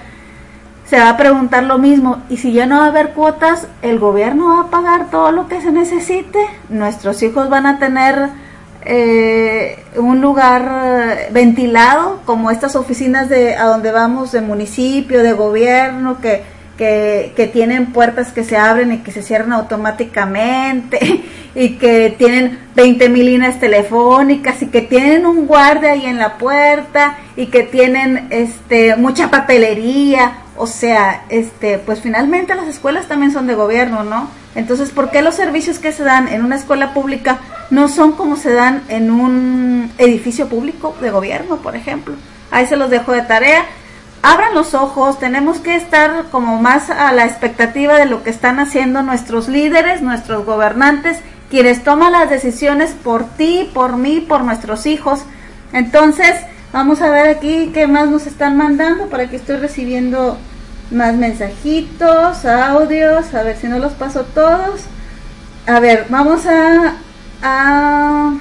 se 0.92 1.00
va 1.00 1.12
a 1.12 1.16
preguntar 1.16 1.64
lo 1.64 1.78
mismo, 1.78 2.22
y 2.30 2.36
si 2.36 2.52
ya 2.52 2.66
no 2.66 2.80
va 2.80 2.84
a 2.84 2.88
haber 2.90 3.12
cuotas, 3.12 3.66
el 3.82 3.98
gobierno 3.98 4.58
va 4.58 4.64
a 4.64 4.70
pagar 4.70 5.10
todo 5.10 5.32
lo 5.32 5.48
que 5.48 5.62
se 5.62 5.72
necesite, 5.72 6.38
nuestros 6.68 7.24
hijos 7.24 7.50
van 7.50 7.66
a 7.66 7.80
tener 7.80 8.28
eh, 8.84 9.86
un 9.96 10.20
lugar 10.20 11.30
ventilado, 11.32 12.20
como 12.26 12.52
estas 12.52 12.76
oficinas 12.76 13.30
de 13.30 13.56
a 13.56 13.68
donde 13.68 13.94
vamos 13.94 14.34
de 14.34 14.42
municipio, 14.42 15.24
de 15.24 15.32
gobierno, 15.32 16.20
que, 16.20 16.44
que, 16.78 17.32
que 17.38 17.48
tienen 17.48 17.94
puertas 17.94 18.34
que 18.34 18.44
se 18.44 18.58
abren 18.58 18.92
y 18.92 18.98
que 18.98 19.14
se 19.14 19.24
cierran 19.24 19.54
automáticamente, 19.54 21.24
y 21.56 21.78
que 21.78 22.14
tienen 22.18 22.60
20 22.76 23.08
mil 23.08 23.28
líneas 23.28 23.62
telefónicas, 23.62 24.62
y 24.62 24.68
que 24.68 24.82
tienen 24.82 25.26
un 25.26 25.48
guardia 25.48 25.94
ahí 25.94 26.06
en 26.06 26.18
la 26.18 26.38
puerta, 26.38 27.16
y 27.38 27.46
que 27.46 27.64
tienen 27.64 28.28
este 28.30 28.98
mucha 28.98 29.32
papelería 29.32 30.41
o 30.58 30.67
sea, 30.67 31.24
este, 31.29 31.77
pues 31.79 32.01
finalmente 32.01 32.55
las 32.55 32.67
escuelas 32.67 33.08
también 33.08 33.31
son 33.31 33.48
de 33.48 33.55
gobierno, 33.55 34.03
¿no? 34.03 34.29
Entonces, 34.53 34.91
¿por 34.91 35.12
qué 35.12 35.22
los 35.22 35.36
servicios 35.36 35.79
que 35.79 35.91
se 35.91 36.03
dan 36.03 36.27
en 36.27 36.43
una 36.43 36.58
escuela 36.58 36.93
pública 36.93 37.39
no 37.70 37.88
son 37.88 38.12
como 38.13 38.36
se 38.36 38.53
dan 38.53 38.84
en 38.89 39.10
un 39.10 39.91
edificio 39.98 40.50
público 40.50 40.96
de 41.01 41.10
gobierno, 41.10 41.58
por 41.58 41.75
ejemplo? 41.75 42.15
Ahí 42.51 42.67
se 42.67 42.75
los 42.75 42.89
dejo 42.89 43.13
de 43.13 43.22
tarea. 43.22 43.65
Abran 44.24 44.53
los 44.53 44.74
ojos, 44.74 45.20
tenemos 45.20 45.60
que 45.60 45.75
estar 45.75 46.25
como 46.31 46.62
más 46.62 46.89
a 46.89 47.12
la 47.13 47.25
expectativa 47.25 47.96
de 47.96 48.05
lo 48.05 48.24
que 48.24 48.29
están 48.29 48.60
haciendo 48.60 49.01
nuestros 49.01 49.48
líderes, 49.48 50.01
nuestros 50.01 50.46
gobernantes, 50.46 51.20
quienes 51.50 51.84
toman 51.84 52.12
las 52.12 52.29
decisiones 52.29 52.91
por 52.91 53.25
ti, 53.25 53.70
por 53.74 53.98
mí, 53.98 54.20
por 54.20 54.43
nuestros 54.43 54.86
hijos. 54.86 55.22
Entonces, 55.74 56.36
vamos 56.74 57.01
a 57.01 57.10
ver 57.10 57.28
aquí 57.28 57.72
qué 57.74 57.88
más 57.88 58.10
nos 58.10 58.28
están 58.28 58.58
mandando. 58.58 59.08
Por 59.08 59.22
aquí 59.22 59.36
estoy 59.36 59.58
recibiendo 59.58 60.38
más 60.92 61.16
mensajitos, 61.16 62.46
audios, 62.46 63.34
a 63.34 63.44
ver 63.44 63.58
si 63.58 63.68
no 63.68 63.80
los 63.80 63.94
paso 63.94 64.24
todos. 64.34 64.82
A 65.68 65.80
ver, 65.80 66.06
vamos 66.10 66.46
a, 66.46 66.96
a 67.42 68.34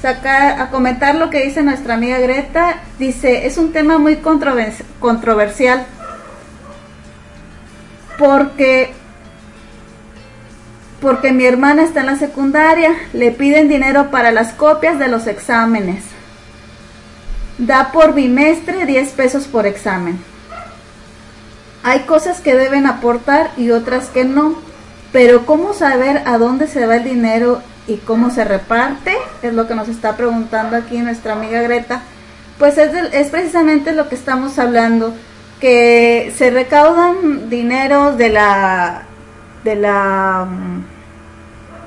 sacar, 0.00 0.60
a 0.60 0.70
comentar 0.70 1.14
lo 1.14 1.30
que 1.30 1.44
dice 1.44 1.62
nuestra 1.62 1.94
amiga 1.94 2.18
Greta. 2.18 2.76
Dice, 2.98 3.46
es 3.46 3.58
un 3.58 3.72
tema 3.72 3.98
muy 3.98 4.16
controversial 4.16 5.86
porque 8.18 8.92
porque 11.00 11.32
mi 11.32 11.44
hermana 11.44 11.82
está 11.82 12.00
en 12.00 12.06
la 12.06 12.16
secundaria, 12.16 12.94
le 13.12 13.32
piden 13.32 13.68
dinero 13.68 14.12
para 14.12 14.30
las 14.30 14.52
copias 14.52 15.00
de 15.00 15.08
los 15.08 15.26
exámenes. 15.26 16.04
Da 17.62 17.92
por 17.92 18.12
bimestre 18.12 18.86
10 18.86 19.12
pesos 19.12 19.44
por 19.44 19.66
examen. 19.66 20.18
Hay 21.84 22.00
cosas 22.00 22.40
que 22.40 22.56
deben 22.56 22.86
aportar 22.86 23.52
y 23.56 23.70
otras 23.70 24.08
que 24.08 24.24
no. 24.24 24.56
Pero 25.12 25.46
¿cómo 25.46 25.72
saber 25.72 26.22
a 26.26 26.38
dónde 26.38 26.66
se 26.66 26.86
va 26.86 26.96
el 26.96 27.04
dinero 27.04 27.62
y 27.86 27.98
cómo 27.98 28.30
se 28.30 28.44
reparte? 28.44 29.14
Es 29.42 29.54
lo 29.54 29.68
que 29.68 29.76
nos 29.76 29.88
está 29.88 30.16
preguntando 30.16 30.76
aquí 30.76 30.98
nuestra 30.98 31.34
amiga 31.34 31.62
Greta. 31.62 32.02
Pues 32.58 32.78
es, 32.78 32.92
es 33.12 33.28
precisamente 33.28 33.92
lo 33.92 34.08
que 34.08 34.16
estamos 34.16 34.58
hablando, 34.58 35.14
que 35.60 36.32
se 36.36 36.50
recaudan 36.50 37.48
dinero 37.48 38.16
de 38.16 38.28
la 38.30 39.02
de 39.62 39.76
la 39.76 40.48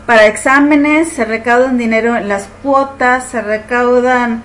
para 0.06 0.28
exámenes, 0.28 1.10
se 1.10 1.26
recaudan 1.26 1.78
dinero 1.78 2.16
en 2.16 2.30
las 2.30 2.48
cuotas, 2.64 3.26
se 3.26 3.42
recaudan 3.42 4.42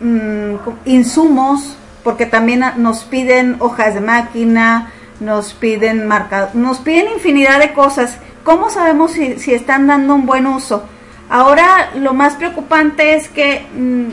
mm, 0.00 0.54
insumos 0.84 1.76
porque 2.04 2.26
también 2.26 2.64
nos 2.76 3.04
piden 3.04 3.56
hojas 3.58 3.94
de 3.94 4.00
máquina, 4.00 4.92
nos 5.20 5.52
piden 5.52 6.06
marca, 6.06 6.50
nos 6.54 6.78
piden 6.78 7.12
infinidad 7.12 7.58
de 7.58 7.72
cosas. 7.72 8.18
¿Cómo 8.44 8.70
sabemos 8.70 9.12
si, 9.12 9.38
si 9.38 9.52
están 9.52 9.86
dando 9.86 10.14
un 10.14 10.24
buen 10.24 10.46
uso? 10.46 10.84
Ahora 11.28 11.90
lo 11.96 12.14
más 12.14 12.36
preocupante 12.36 13.14
es 13.14 13.28
que, 13.28 13.66
mm, 13.74 14.08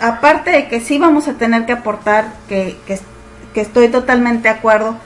aparte 0.00 0.50
de 0.50 0.68
que 0.68 0.80
sí 0.80 0.98
vamos 0.98 1.26
a 1.26 1.34
tener 1.34 1.66
que 1.66 1.72
aportar, 1.72 2.26
que, 2.48 2.76
que, 2.86 3.00
que 3.52 3.60
estoy 3.60 3.88
totalmente 3.88 4.44
de 4.44 4.54
acuerdo, 4.54 4.96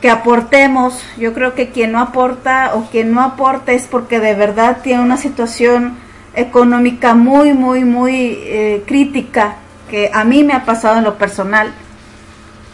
que 0.00 0.10
aportemos, 0.10 1.02
yo 1.18 1.34
creo 1.34 1.54
que 1.54 1.70
quien 1.70 1.92
no 1.92 2.00
aporta 2.00 2.72
o 2.74 2.84
quien 2.90 3.12
no 3.12 3.22
aporta 3.22 3.72
es 3.72 3.86
porque 3.86 4.20
de 4.20 4.34
verdad 4.34 4.78
tiene 4.82 5.02
una 5.02 5.16
situación 5.16 5.98
económica 6.36 7.14
muy, 7.14 7.52
muy, 7.54 7.84
muy 7.84 8.38
eh, 8.42 8.84
crítica, 8.86 9.56
que 9.90 10.10
a 10.12 10.24
mí 10.24 10.44
me 10.44 10.52
ha 10.52 10.64
pasado 10.64 10.98
en 10.98 11.04
lo 11.04 11.16
personal. 11.18 11.72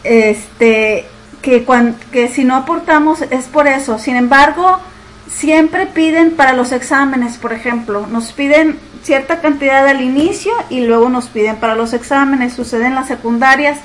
Este, 0.03 1.05
que, 1.41 1.65
que 2.11 2.27
si 2.27 2.43
no 2.43 2.55
aportamos 2.55 3.21
es 3.21 3.45
por 3.45 3.67
eso. 3.67 3.97
Sin 3.97 4.15
embargo, 4.15 4.79
siempre 5.27 5.85
piden 5.85 6.31
para 6.31 6.53
los 6.53 6.71
exámenes, 6.71 7.37
por 7.37 7.53
ejemplo, 7.53 8.05
nos 8.07 8.31
piden 8.33 8.77
cierta 9.03 9.41
cantidad 9.41 9.85
al 9.87 10.01
inicio 10.01 10.53
y 10.69 10.81
luego 10.81 11.09
nos 11.09 11.27
piden 11.27 11.57
para 11.57 11.75
los 11.75 11.93
exámenes. 11.93 12.53
Sucede 12.53 12.85
en 12.85 12.95
las 12.95 13.07
secundarias, 13.07 13.79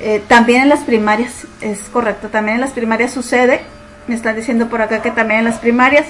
eh, 0.00 0.22
también 0.28 0.62
en 0.62 0.68
las 0.68 0.80
primarias, 0.80 1.46
es 1.60 1.80
correcto, 1.92 2.28
también 2.28 2.56
en 2.56 2.60
las 2.62 2.72
primarias 2.72 3.12
sucede. 3.12 3.62
Me 4.06 4.14
están 4.14 4.36
diciendo 4.36 4.68
por 4.68 4.82
acá 4.82 5.02
que 5.02 5.10
también 5.10 5.40
en 5.40 5.46
las 5.46 5.58
primarias. 5.58 6.06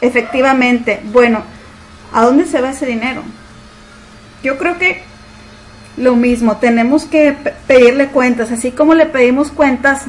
Efectivamente, 0.00 1.00
bueno, 1.12 1.42
¿a 2.12 2.24
dónde 2.24 2.46
se 2.46 2.60
va 2.60 2.70
ese 2.70 2.86
dinero? 2.86 3.22
Yo 4.42 4.58
creo 4.58 4.78
que 4.78 5.02
lo 5.96 6.16
mismo, 6.16 6.56
tenemos 6.56 7.04
que 7.04 7.36
pedirle 7.66 8.08
cuentas, 8.08 8.50
así 8.50 8.72
como 8.72 8.94
le 8.94 9.06
pedimos 9.06 9.50
cuentas 9.50 10.06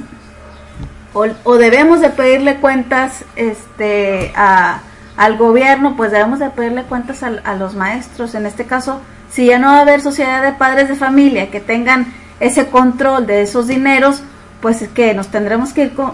o, 1.14 1.58
debemos 1.58 2.00
de 2.00 2.10
pedirle 2.10 2.56
cuentas 2.56 3.26
este 3.36 4.32
al 4.36 5.38
gobierno, 5.38 5.96
pues 5.98 6.12
debemos 6.12 6.40
de 6.40 6.50
pedirle 6.50 6.84
cuentas 6.84 7.22
a, 7.24 7.56
los 7.56 7.76
maestros. 7.76 8.34
En 8.34 8.46
este 8.46 8.66
caso, 8.66 9.02
si 9.30 9.46
ya 9.46 9.60
no 9.60 9.68
va 9.68 9.80
a 9.80 9.82
haber 9.82 10.02
sociedad 10.02 10.42
de 10.42 10.54
padres 10.54 10.88
de 10.88 10.96
familia 10.96 11.52
que 11.52 11.60
tengan 11.60 12.14
ese 12.40 12.68
control 12.68 13.28
de 13.28 13.42
esos 13.42 13.68
dineros, 13.68 14.24
pues 14.62 14.82
es 14.82 14.90
que 14.90 15.14
nos 15.14 15.28
tendremos 15.28 15.74
que 15.74 15.84
ir 15.84 15.94
con, 15.94 16.14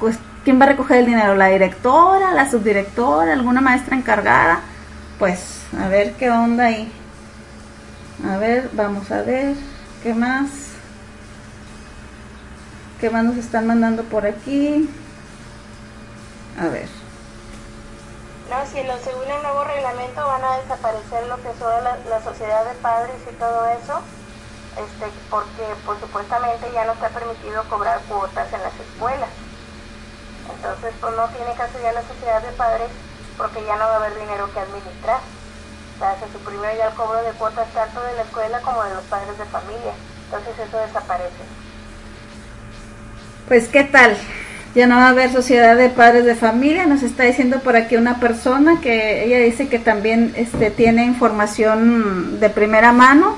pues, 0.00 0.18
¿quién 0.44 0.58
va 0.58 0.64
a 0.64 0.68
recoger 0.68 0.98
el 0.98 1.06
dinero? 1.06 1.36
¿La 1.36 1.48
directora, 1.48 2.32
la 2.32 2.50
subdirectora, 2.50 3.34
alguna 3.34 3.60
maestra 3.60 3.96
encargada? 3.96 4.60
Pues, 5.18 5.62
a 5.76 5.88
ver 5.88 6.14
qué 6.14 6.30
onda 6.30 6.66
ahí. 6.66 6.92
A 8.24 8.36
ver, 8.36 8.70
vamos 8.72 9.10
a 9.10 9.22
ver, 9.22 9.56
¿qué 10.02 10.14
más? 10.14 10.48
¿Qué 13.00 13.10
más 13.10 13.24
nos 13.24 13.36
están 13.36 13.66
mandando 13.66 14.04
por 14.04 14.26
aquí? 14.26 14.88
A 16.60 16.68
ver. 16.68 16.88
No, 18.48 18.64
si 18.70 18.82
lo, 18.84 18.96
según 18.98 19.28
el 19.28 19.42
nuevo 19.42 19.64
reglamento 19.64 20.24
van 20.24 20.44
a 20.44 20.58
desaparecer 20.58 21.26
lo 21.26 21.36
que 21.42 21.50
son 21.58 21.82
la, 21.82 21.98
la 22.08 22.22
sociedad 22.22 22.64
de 22.64 22.74
padres 22.74 23.16
y 23.28 23.34
todo 23.34 23.66
eso, 23.66 24.00
este, 24.78 25.10
porque 25.30 25.66
pues, 25.84 25.98
supuestamente 25.98 26.70
ya 26.72 26.84
no 26.84 26.92
está 26.92 27.08
permitido 27.08 27.64
cobrar 27.68 28.00
cuotas 28.08 28.52
en 28.52 28.62
las 28.62 28.74
escuelas. 28.78 29.30
Entonces, 30.54 30.94
pues 31.00 31.14
no 31.16 31.28
tiene 31.28 31.52
caso 31.54 31.74
ya 31.82 31.92
la 31.92 32.02
sociedad 32.02 32.40
de 32.40 32.52
padres 32.52 32.88
porque 33.38 33.64
ya 33.64 33.76
no 33.76 33.86
va 33.86 33.94
a 33.94 33.96
haber 33.96 34.18
dinero 34.20 34.52
que 34.52 34.60
administrar 34.60 35.20
se 35.98 36.32
suprimió 36.32 36.68
ya 36.76 36.88
el 36.88 36.94
cobro 36.94 37.20
de 37.22 37.32
cuotas 37.32 37.66
tanto 37.74 38.00
de 38.00 38.14
la 38.14 38.22
escuela 38.22 38.60
como 38.60 38.82
de 38.84 38.94
los 38.94 39.04
padres 39.04 39.36
de 39.36 39.44
familia. 39.46 39.92
Entonces 40.26 40.54
eso 40.66 40.78
desaparece. 40.78 41.42
Pues 43.48 43.68
qué 43.68 43.82
tal, 43.82 44.16
ya 44.74 44.86
no 44.86 44.96
va 44.96 45.06
a 45.06 45.10
haber 45.10 45.32
sociedad 45.32 45.76
de 45.76 45.88
padres 45.88 46.24
de 46.24 46.34
familia, 46.34 46.86
nos 46.86 47.02
está 47.02 47.24
diciendo 47.24 47.60
por 47.60 47.76
aquí 47.76 47.96
una 47.96 48.20
persona 48.20 48.80
que 48.80 49.24
ella 49.24 49.38
dice 49.38 49.68
que 49.68 49.78
también 49.78 50.34
este, 50.36 50.70
tiene 50.70 51.04
información 51.04 52.38
de 52.38 52.50
primera 52.50 52.92
mano, 52.92 53.36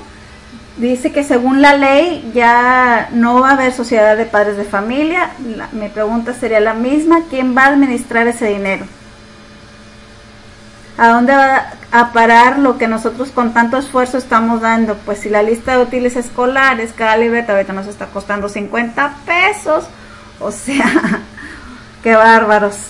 dice 0.77 1.11
que 1.11 1.23
según 1.23 1.61
la 1.61 1.77
ley 1.77 2.29
ya 2.33 3.09
no 3.13 3.39
va 3.39 3.51
a 3.51 3.53
haber 3.53 3.71
sociedad 3.71 4.17
de 4.17 4.25
padres 4.25 4.57
de 4.57 4.65
familia, 4.65 5.31
mi 5.71 5.87
pregunta 5.87 6.33
sería 6.33 6.59
la 6.59 6.73
misma, 6.73 7.21
¿quién 7.29 7.57
va 7.57 7.63
a 7.63 7.67
administrar 7.67 8.27
ese 8.27 8.47
dinero? 8.47 8.85
¿A 11.01 11.07
dónde 11.07 11.33
va 11.33 11.65
a 11.91 12.13
parar 12.13 12.59
lo 12.59 12.77
que 12.77 12.87
nosotros 12.87 13.31
con 13.31 13.55
tanto 13.55 13.75
esfuerzo 13.75 14.19
estamos 14.19 14.61
dando? 14.61 14.97
Pues 14.97 15.17
si 15.17 15.29
la 15.29 15.41
lista 15.41 15.75
de 15.75 15.81
útiles 15.81 16.15
escolares, 16.15 16.93
cada 16.95 17.17
libreta 17.17 17.53
ahorita 17.53 17.73
nos 17.73 17.87
está 17.87 18.05
costando 18.05 18.47
50 18.47 19.15
pesos, 19.25 19.85
o 20.39 20.51
sea, 20.51 21.21
qué 22.03 22.15
bárbaros. 22.15 22.89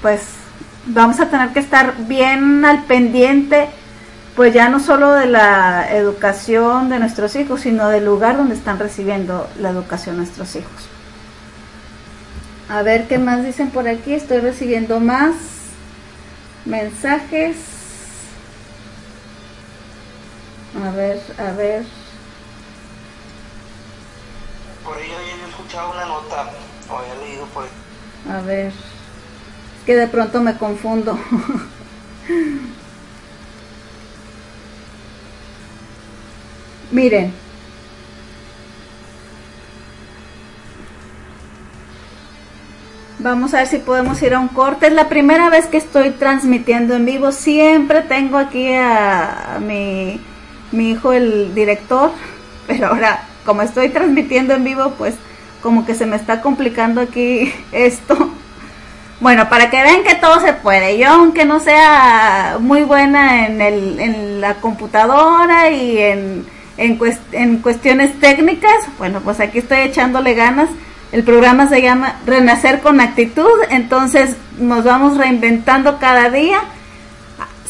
Pues 0.00 0.22
vamos 0.86 1.20
a 1.20 1.28
tener 1.28 1.50
que 1.50 1.60
estar 1.60 1.94
bien 2.08 2.64
al 2.64 2.82
pendiente, 2.82 3.68
pues 4.34 4.52
ya 4.52 4.68
no 4.68 4.80
solo 4.80 5.12
de 5.12 5.26
la 5.26 5.86
educación 5.88 6.88
de 6.88 6.98
nuestros 6.98 7.36
hijos, 7.36 7.60
sino 7.60 7.90
del 7.90 8.04
lugar 8.04 8.38
donde 8.38 8.56
están 8.56 8.80
recibiendo 8.80 9.48
la 9.60 9.70
educación 9.70 10.16
nuestros 10.16 10.56
hijos. 10.56 10.88
A 12.68 12.82
ver 12.82 13.06
qué 13.06 13.18
más 13.18 13.44
dicen 13.44 13.70
por 13.70 13.86
aquí, 13.86 14.14
estoy 14.14 14.38
recibiendo 14.38 14.98
más 14.98 15.61
mensajes. 16.64 17.56
A 20.84 20.90
ver, 20.90 21.20
a 21.38 21.52
ver. 21.52 21.84
Por 24.84 24.96
ahí 24.96 25.10
había 25.12 25.46
escuchado 25.48 25.92
una 25.92 26.06
nota, 26.06 26.50
o 26.90 26.96
había 26.96 27.14
leído 27.16 27.46
por 27.46 27.64
ahí. 27.64 27.70
A 28.30 28.40
ver. 28.40 28.68
Es 28.68 29.84
que 29.86 29.96
de 29.96 30.06
pronto 30.08 30.40
me 30.40 30.56
confundo. 30.56 31.18
Miren, 36.90 37.34
Vamos 43.22 43.54
a 43.54 43.58
ver 43.58 43.68
si 43.68 43.78
podemos 43.78 44.20
ir 44.22 44.34
a 44.34 44.40
un 44.40 44.48
corte. 44.48 44.88
Es 44.88 44.92
la 44.92 45.08
primera 45.08 45.48
vez 45.48 45.66
que 45.66 45.76
estoy 45.76 46.10
transmitiendo 46.10 46.96
en 46.96 47.06
vivo. 47.06 47.30
Siempre 47.30 48.02
tengo 48.02 48.36
aquí 48.36 48.74
a, 48.74 49.60
mi, 49.60 50.20
hijo, 50.72 51.12
el 51.12 51.54
director. 51.54 52.10
Pero 52.66 52.88
ahora, 52.88 53.22
como 53.46 53.62
estoy 53.62 53.90
transmitiendo 53.90 54.54
en 54.54 54.64
vivo, 54.64 54.94
pues 54.98 55.14
como 55.62 55.86
que 55.86 55.94
se 55.94 56.04
me 56.04 56.16
está 56.16 56.40
complicando 56.40 57.00
aquí 57.00 57.54
esto. 57.72 58.32
Bueno, 59.20 59.48
para 59.48 59.70
que 59.70 59.80
vean 59.80 60.02
que 60.02 60.16
todo 60.16 60.40
se 60.40 60.54
puede. 60.54 60.98
Yo, 60.98 61.10
aunque 61.10 61.44
no 61.44 61.60
sea 61.60 62.56
muy 62.58 62.82
buena 62.82 63.46
en, 63.46 64.40
la 64.40 64.54
computadora 64.54 65.70
y 65.70 65.96
en, 65.96 66.44
en 66.76 67.58
cuestiones 67.58 68.18
técnicas, 68.18 68.88
bueno, 68.98 69.20
pues 69.20 69.38
aquí 69.38 69.58
estoy 69.58 69.78
echándole 69.78 70.34
ganas 70.34 70.68
el 71.12 71.24
programa 71.24 71.68
se 71.68 71.82
llama 71.82 72.16
Renacer 72.24 72.80
con 72.80 73.00
actitud, 73.00 73.52
entonces 73.68 74.34
nos 74.58 74.82
vamos 74.82 75.18
reinventando 75.18 75.98
cada 75.98 76.30
día. 76.30 76.60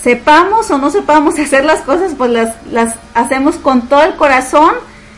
Sepamos 0.00 0.70
o 0.70 0.78
no 0.78 0.90
sepamos 0.90 1.38
hacer 1.38 1.64
las 1.64 1.80
cosas, 1.80 2.14
pues 2.16 2.30
las, 2.30 2.54
las 2.70 2.94
hacemos 3.14 3.56
con 3.56 3.88
todo 3.88 4.04
el 4.04 4.14
corazón 4.14 4.74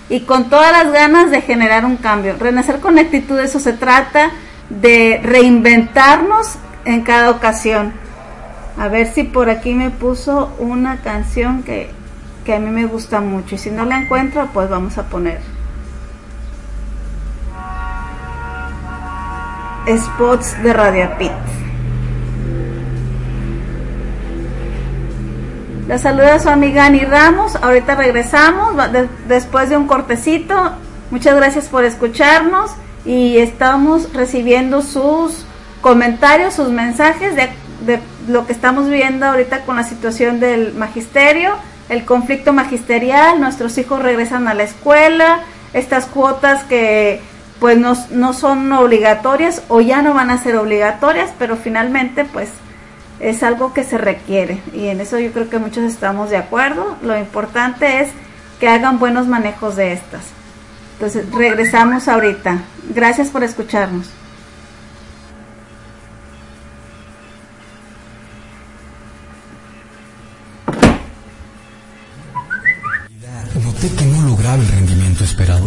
y 0.08 0.20
con 0.20 0.48
todas 0.48 0.72
las 0.72 0.90
ganas 0.90 1.30
de 1.30 1.42
generar 1.42 1.84
un 1.84 1.96
cambio. 1.96 2.37
Renacer 2.38 2.80
con 2.80 2.98
actitud, 2.98 3.38
eso 3.38 3.60
se 3.60 3.74
trata 3.74 4.30
de 4.70 5.20
reinventarnos 5.22 6.56
en 6.87 7.02
cada 7.02 7.30
ocasión. 7.30 7.92
A 8.78 8.88
ver 8.88 9.06
si 9.06 9.24
por 9.24 9.50
aquí 9.50 9.74
me 9.74 9.90
puso 9.90 10.54
una 10.58 10.96
canción 11.02 11.62
que, 11.62 11.90
que 12.46 12.54
a 12.54 12.58
mí 12.58 12.70
me 12.70 12.87
gusta 12.87 13.20
mucho 13.20 13.54
y 13.54 13.58
si 13.58 13.70
no 13.70 13.84
la 13.84 13.98
encuentro, 13.98 14.48
pues 14.54 14.70
vamos 14.70 14.96
a 14.96 15.04
poner. 15.04 15.40
Spots 19.87 20.62
de 20.62 20.73
Radio 20.73 21.11
Pit. 21.18 21.33
La 25.88 25.99
saluda 25.99 26.40
su 26.40 26.49
amiga 26.49 26.87
Ani 26.87 27.01
Ramos. 27.01 27.57
Ahorita 27.57 27.94
regresamos 27.94 28.75
después 29.29 29.68
de 29.68 29.77
un 29.77 29.87
cortecito. 29.87 30.73
Muchas 31.11 31.37
gracias 31.37 31.68
por 31.68 31.85
escucharnos 31.85 32.70
y 33.05 33.37
estamos 33.37 34.12
recibiendo 34.14 34.81
sus 34.81 35.44
comentarios, 35.83 36.55
sus 36.55 36.70
mensajes 36.70 37.37
de, 37.37 37.51
de 37.85 38.01
lo 38.29 38.47
que 38.47 38.53
estamos 38.53 38.88
viviendo 38.88 39.27
ahorita 39.27 39.61
con 39.66 39.77
la 39.77 39.85
situación 39.85 40.40
del 40.40 40.73
magisterio, 40.73 41.53
el 41.90 42.07
conflicto 42.07 42.55
magisterial. 42.55 43.38
Nuestros 43.38 43.77
hijos 43.77 44.03
regresan 44.03 44.49
a 44.49 44.55
la 44.55 44.62
escuela, 44.62 45.40
estas 45.75 46.07
cuotas 46.07 46.64
que 46.64 47.20
pues 47.60 47.78
no, 47.78 47.94
no 48.10 48.32
son 48.32 48.72
obligatorias 48.72 49.62
o 49.68 49.80
ya 49.80 50.02
no 50.02 50.14
van 50.14 50.30
a 50.30 50.42
ser 50.42 50.56
obligatorias, 50.56 51.30
pero 51.38 51.56
finalmente 51.56 52.24
pues 52.24 52.50
es 53.20 53.42
algo 53.42 53.72
que 53.72 53.84
se 53.84 53.96
requiere 53.96 54.60
y 54.72 54.88
en 54.88 55.00
eso 55.00 55.18
yo 55.18 55.32
creo 55.32 55.48
que 55.48 55.58
muchos 55.58 55.84
estamos 55.84 56.30
de 56.30 56.36
acuerdo. 56.36 56.96
Lo 57.02 57.16
importante 57.18 58.00
es 58.00 58.10
que 58.60 58.68
hagan 58.68 58.98
buenos 58.98 59.26
manejos 59.26 59.76
de 59.76 59.92
estas. 59.92 60.22
Entonces, 60.94 61.30
regresamos 61.32 62.06
ahorita. 62.08 62.62
Gracias 62.90 63.28
por 63.28 63.42
escucharnos. 63.42 64.06
Noté 73.62 73.88
que 73.90 74.04
no 74.04 74.28
lograba 74.28 74.56
el 74.56 74.68
rendimiento 74.68 75.24
esperado 75.24 75.66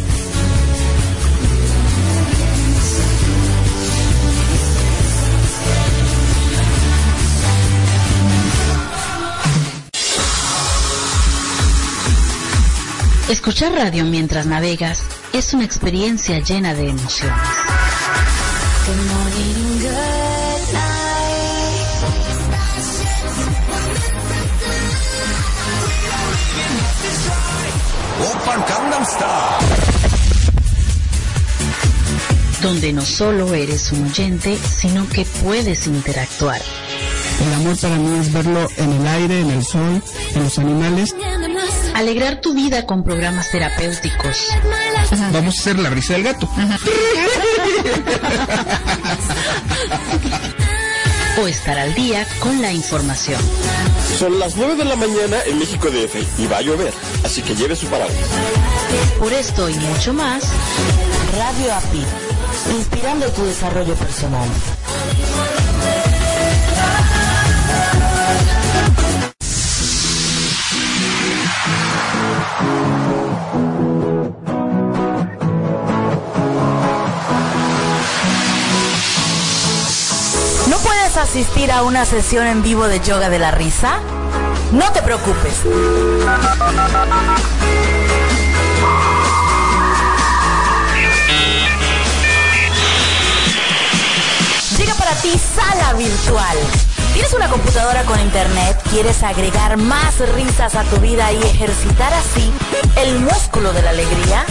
Escuchar 13.31 13.71
radio 13.71 14.03
mientras 14.03 14.45
navegas 14.45 15.03
es 15.31 15.53
una 15.53 15.63
experiencia 15.63 16.39
llena 16.39 16.73
de 16.73 16.89
emociones. 16.89 17.39
Donde 32.61 32.91
no 32.91 33.01
solo 33.01 33.53
eres 33.53 33.93
un 33.93 34.07
oyente, 34.07 34.57
sino 34.57 35.07
que 35.07 35.23
puedes 35.41 35.87
interactuar. 35.87 36.61
El 37.47 37.53
amor 37.53 37.77
para 37.79 37.95
mí 37.95 38.19
es 38.19 38.33
verlo 38.33 38.67
en 38.75 38.91
el 38.91 39.07
aire, 39.07 39.39
en 39.39 39.51
el 39.51 39.63
sol, 39.63 40.03
en 40.35 40.43
los 40.43 40.59
animales. 40.59 41.15
Alegrar 42.01 42.41
tu 42.41 42.53
vida 42.55 42.87
con 42.87 43.03
programas 43.03 43.51
terapéuticos. 43.51 44.49
Vamos 45.31 45.55
a 45.55 45.59
hacer 45.61 45.77
la 45.77 45.91
brisa 45.91 46.13
del 46.13 46.23
gato. 46.23 46.49
o 51.39 51.47
estar 51.47 51.77
al 51.77 51.93
día 51.93 52.25
con 52.39 52.59
la 52.59 52.73
información. 52.73 53.39
Son 54.17 54.39
las 54.39 54.55
9 54.55 54.77
de 54.77 54.85
la 54.85 54.95
mañana 54.95 55.37
en 55.45 55.59
México 55.59 55.91
DF 55.91 56.39
y 56.39 56.47
va 56.47 56.57
a 56.57 56.61
llover, 56.61 56.91
así 57.23 57.43
que 57.43 57.55
lleve 57.55 57.75
su 57.75 57.85
paraguas. 57.85 58.17
Por 59.19 59.31
esto 59.31 59.69
y 59.69 59.75
mucho 59.75 60.11
más, 60.11 60.43
Radio 61.37 61.71
API, 61.75 62.03
inspirando 62.77 63.27
tu 63.27 63.45
desarrollo 63.45 63.93
personal. 63.93 64.49
¿No 80.67 80.77
puedes 80.77 81.17
asistir 81.17 81.71
a 81.71 81.83
una 81.83 82.05
sesión 82.05 82.47
en 82.47 82.63
vivo 82.63 82.87
de 82.87 82.99
yoga 82.99 83.29
de 83.29 83.39
la 83.39 83.51
risa? 83.51 83.99
No 84.71 84.91
te 84.91 85.01
preocupes. 85.01 85.63
Llega 94.77 94.93
para 94.95 95.15
ti 95.15 95.33
Sala 95.37 95.93
Virtual. 95.93 96.57
¿Tienes 97.21 97.35
una 97.35 97.49
computadora 97.49 98.03
con 98.05 98.19
internet? 98.19 98.81
¿Quieres 98.89 99.21
agregar 99.21 99.77
más 99.77 100.17
risas 100.33 100.73
a 100.73 100.83
tu 100.85 100.97
vida 100.97 101.31
y 101.31 101.37
ejercitar 101.37 102.11
así 102.15 102.51
el 102.95 103.19
músculo 103.19 103.71
de 103.73 103.83
la 103.83 103.91
alegría? 103.91 104.43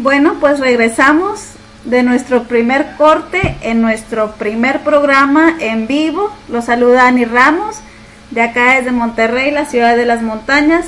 Bueno, 0.04 0.36
pues 0.42 0.60
regresamos 0.60 1.40
de 1.86 2.04
nuestro 2.04 2.44
primer 2.44 2.98
corte 2.98 3.56
en 3.62 3.82
nuestro 3.82 4.34
primer 4.34 4.82
programa 4.82 5.56
en 5.62 5.88
vivo. 5.88 6.30
Los 6.50 6.66
saluda 6.66 7.08
Ani 7.08 7.24
Ramos, 7.24 7.78
de 8.32 8.42
acá 8.42 8.76
desde 8.76 8.92
Monterrey, 8.92 9.50
la 9.50 9.64
ciudad 9.64 9.96
de 9.96 10.06
las 10.06 10.22
montañas. 10.22 10.88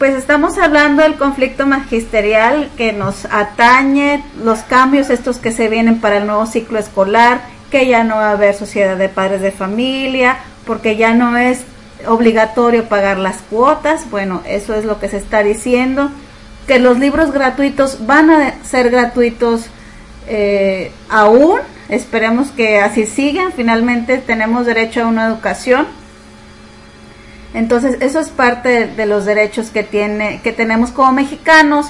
Pues 0.00 0.16
estamos 0.16 0.58
hablando 0.58 1.04
del 1.04 1.14
conflicto 1.14 1.64
magisterial 1.64 2.68
que 2.76 2.92
nos 2.92 3.24
atañe, 3.26 4.24
los 4.42 4.62
cambios 4.62 5.10
estos 5.10 5.38
que 5.38 5.52
se 5.52 5.68
vienen 5.68 6.00
para 6.00 6.16
el 6.16 6.26
nuevo 6.26 6.44
ciclo 6.44 6.80
escolar, 6.80 7.42
que 7.70 7.86
ya 7.86 8.02
no 8.02 8.16
va 8.16 8.30
a 8.30 8.32
haber 8.32 8.56
sociedad 8.56 8.96
de 8.96 9.08
padres 9.08 9.42
de 9.42 9.52
familia, 9.52 10.38
porque 10.66 10.96
ya 10.96 11.14
no 11.14 11.36
es 11.36 11.60
obligatorio 12.04 12.88
pagar 12.88 13.20
las 13.20 13.42
cuotas. 13.42 14.10
Bueno, 14.10 14.42
eso 14.44 14.74
es 14.74 14.84
lo 14.84 14.98
que 14.98 15.08
se 15.08 15.18
está 15.18 15.44
diciendo 15.44 16.10
que 16.70 16.78
los 16.78 17.00
libros 17.00 17.32
gratuitos 17.32 18.06
van 18.06 18.30
a 18.30 18.62
ser 18.62 18.90
gratuitos 18.90 19.66
eh, 20.28 20.92
aún. 21.08 21.58
Esperemos 21.88 22.52
que 22.52 22.78
así 22.78 23.06
sigan. 23.06 23.50
Finalmente 23.50 24.18
tenemos 24.18 24.66
derecho 24.66 25.02
a 25.02 25.08
una 25.08 25.26
educación. 25.26 25.88
Entonces, 27.54 27.96
eso 28.00 28.20
es 28.20 28.28
parte 28.28 28.68
de, 28.68 28.86
de, 28.86 29.06
los 29.06 29.24
derechos 29.24 29.70
que, 29.70 29.82
tiene, 29.82 30.42
que 30.44 30.52
tenemos 30.52 30.92
como 30.92 31.10
mexicanos. 31.10 31.88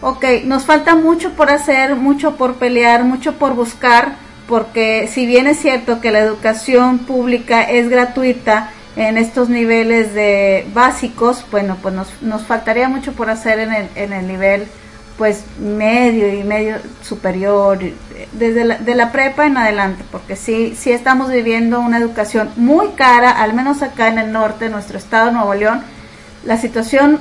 Ok, 0.00 0.24
nos 0.46 0.64
falta 0.64 0.94
mucho 0.94 1.32
por 1.32 1.50
hacer, 1.50 1.94
mucho 1.94 2.36
por 2.36 2.54
pelear, 2.54 3.04
mucho 3.04 3.34
por 3.34 3.52
buscar, 3.52 4.14
porque 4.48 5.10
si 5.12 5.26
bien 5.26 5.46
es 5.46 5.58
cierto 5.58 6.00
que 6.00 6.10
la 6.10 6.20
educación 6.20 7.00
pública 7.00 7.64
es 7.64 7.90
gratuita, 7.90 8.70
en 8.96 9.18
estos 9.18 9.50
niveles 9.50 10.14
de 10.14 10.66
básicos, 10.72 11.44
bueno, 11.50 11.76
pues 11.82 11.94
nos, 11.94 12.08
nos 12.22 12.42
faltaría 12.46 12.88
mucho 12.88 13.12
por 13.12 13.28
hacer 13.28 13.58
en 13.58 13.72
el, 13.72 13.88
en 13.94 14.12
el 14.12 14.26
nivel 14.26 14.66
pues 15.18 15.44
medio 15.58 16.32
y 16.32 16.44
medio 16.44 16.76
superior, 17.02 17.78
desde 18.32 18.64
la, 18.64 18.78
de 18.78 18.94
la 18.94 19.12
prepa 19.12 19.46
en 19.46 19.56
adelante, 19.56 20.04
porque 20.10 20.36
sí, 20.36 20.74
sí 20.78 20.92
estamos 20.92 21.30
viviendo 21.30 21.80
una 21.80 21.98
educación 21.98 22.50
muy 22.56 22.88
cara, 22.88 23.30
al 23.30 23.54
menos 23.54 23.82
acá 23.82 24.08
en 24.08 24.18
el 24.18 24.32
norte, 24.32 24.68
nuestro 24.68 24.98
estado 24.98 25.30
Nuevo 25.30 25.54
León, 25.54 25.82
la 26.44 26.58
situación 26.58 27.18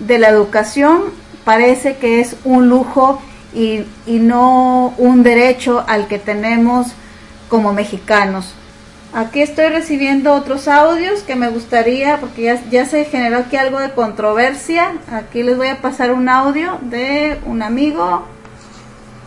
de 0.00 0.18
la 0.18 0.28
educación 0.28 1.04
parece 1.44 1.96
que 1.96 2.20
es 2.20 2.36
un 2.44 2.68
lujo 2.68 3.20
y, 3.54 3.84
y 4.06 4.18
no 4.18 4.94
un 4.98 5.22
derecho 5.22 5.84
al 5.88 6.08
que 6.08 6.18
tenemos 6.18 6.88
como 7.48 7.72
mexicanos. 7.72 8.54
Aquí 9.14 9.42
estoy 9.42 9.68
recibiendo 9.68 10.32
otros 10.32 10.68
audios 10.68 11.20
que 11.20 11.36
me 11.36 11.48
gustaría, 11.48 12.18
porque 12.18 12.58
ya, 12.70 12.86
se 12.86 13.04
generó 13.04 13.40
aquí 13.40 13.58
algo 13.58 13.78
de 13.78 13.92
controversia. 13.92 14.94
Aquí 15.12 15.42
les 15.42 15.58
voy 15.58 15.68
a 15.68 15.82
pasar 15.82 16.12
un 16.12 16.30
audio 16.30 16.78
de 16.80 17.38
un 17.44 17.60
amigo. 17.62 18.26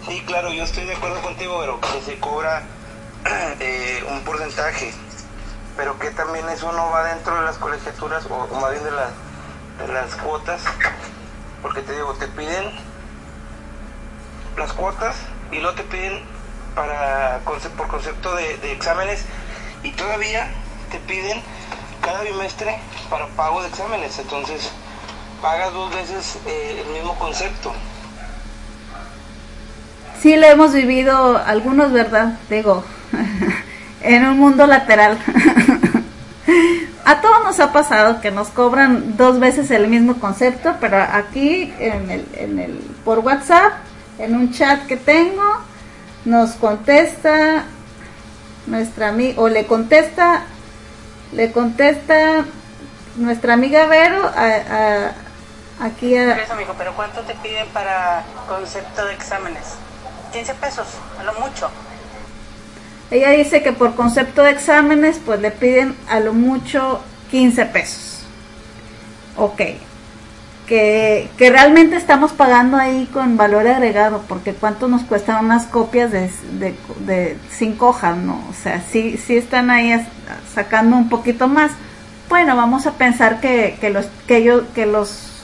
Sí, 0.08 0.24
claro, 0.26 0.52
yo 0.52 0.64
estoy 0.64 0.86
de 0.86 0.96
acuerdo 0.96 1.22
contigo, 1.22 1.58
pero 1.60 1.80
que 1.82 2.02
se 2.02 2.20
cobra 2.20 2.64
eh, 3.60 4.04
un 4.10 4.22
porcentaje, 4.22 4.92
pero 5.78 6.00
que 6.00 6.10
también 6.10 6.50
eso 6.50 6.72
no 6.72 6.90
va 6.90 7.04
dentro 7.04 7.36
de 7.36 7.46
las 7.46 7.58
colegiaturas 7.58 8.26
o, 8.26 8.60
más 8.60 8.72
bien 8.72 8.84
de, 8.86 8.92
la, 8.92 9.12
de 9.86 9.94
las 9.94 10.16
cuotas, 10.16 10.64
porque 11.62 11.82
te 11.82 11.94
digo, 11.94 12.12
te 12.16 12.28
piden 12.30 12.72
las 14.58 14.74
cuotas 14.74 15.16
y 15.52 15.60
luego 15.60 15.76
te 15.76 15.84
piden 15.84 16.24
para 16.74 17.40
por 17.78 17.88
concepto 17.88 18.36
de 18.36 18.72
exámenes 18.72 19.26
y 19.86 19.92
todavía 19.92 20.48
te 20.92 20.98
piden 21.00 21.40
cada 22.02 22.24
bimestre 22.24 22.76
para 23.10 23.28
pago 23.28 23.62
de 23.62 23.70
exámenes, 23.70 24.18
entonces 24.18 24.72
pagas 25.42 25.72
dos 25.74 25.94
veces 25.94 26.38
eh, 26.48 26.84
el 26.86 26.94
mismo 26.94 27.14
concepto. 27.20 27.72
Sí, 30.22 30.36
lo 30.36 30.48
hemos 30.48 30.74
vivido 30.74 31.38
algunos, 31.38 31.92
¿verdad? 31.92 32.40
Digo, 32.50 32.84
en 34.02 34.26
un 34.26 34.40
mundo 34.40 34.66
lateral. 34.66 35.20
a 37.06 37.22
todos 37.22 37.44
nos 37.44 37.60
ha 37.60 37.72
pasado 37.72 38.22
que 38.22 38.32
nos 38.32 38.48
cobran 38.48 39.16
dos 39.18 39.40
veces 39.40 39.70
el 39.70 39.88
mismo 39.88 40.16
concepto, 40.20 40.76
pero 40.82 40.98
aquí 40.98 41.72
en 41.80 42.10
el, 42.10 42.28
en 42.34 42.60
el 42.60 42.72
por 43.04 43.20
WhatsApp, 43.20 43.74
en 44.18 44.36
un 44.36 44.52
chat 44.52 44.88
que 44.88 44.98
tengo, 44.98 45.44
nos 46.26 46.52
contesta 46.54 47.66
nuestra 48.68 49.10
amiga 49.10 49.42
o 49.42 49.50
le 49.50 49.66
contesta 49.66 50.46
le 51.32 51.52
contesta 51.52 52.46
nuestra 53.18 53.54
amiga 53.54 53.86
Vero 53.88 54.22
a, 54.26 55.12
aquí 55.82 56.16
a... 56.16 56.42
Eso, 56.42 56.54
amigo, 56.54 56.74
pero 56.78 56.94
¿cuánto 56.96 57.22
te 57.22 57.34
piden 57.36 57.68
para 57.70 58.24
concepto 58.48 59.06
de 59.06 59.14
exámenes? 59.14 59.76
15 60.32 60.54
pesos, 60.56 60.88
a 61.20 61.24
lo 61.24 61.34
mucho. 61.40 61.70
Ella 63.12 63.32
dice 63.32 63.62
que 63.62 63.72
por 63.72 63.96
concepto 63.96 64.44
de 64.44 64.52
exámenes, 64.52 65.20
pues 65.26 65.40
le 65.40 65.52
piden 65.52 65.96
a 66.10 66.20
lo 66.20 66.34
mucho 66.34 67.02
15 67.32 67.66
pesos. 67.68 68.24
Ok. 69.38 69.62
Que, 70.66 71.30
realmente 71.38 71.96
estamos 71.96 72.32
pagando 72.32 72.78
ahí 72.78 73.08
con 73.14 73.38
valor 73.38 73.68
agregado, 73.68 74.24
porque 74.28 74.54
cuánto 74.54 74.88
nos 74.88 75.04
cuestan 75.04 75.46
unas 75.46 75.66
copias 75.68 76.12
de, 76.12 76.32
de, 76.60 76.76
de 77.06 77.38
cinco 77.52 77.90
hojas, 77.90 78.18
¿no? 78.18 78.44
O 78.50 78.54
sea, 78.54 78.82
sí, 78.82 79.18
sí 79.18 79.38
están 79.38 79.70
ahí 79.70 79.94
sacando 80.54 80.98
un 80.98 81.10
poquito 81.10 81.48
más. 81.48 81.72
Bueno, 82.30 82.56
vamos 82.56 82.88
a 82.88 82.94
pensar 82.94 83.40
que, 83.40 83.78
que 83.80 83.92
los, 83.92 84.08
que 84.28 84.38
ellos, 84.38 84.64
que 84.74 84.86
los 84.86 85.36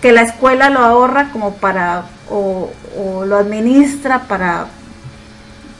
que 0.00 0.12
la 0.12 0.22
escuela 0.22 0.70
lo 0.70 0.80
ahorra 0.80 1.30
como 1.32 1.54
para 1.54 2.04
o, 2.30 2.70
lo 3.24 3.36
administra 3.36 4.22
para 4.28 4.66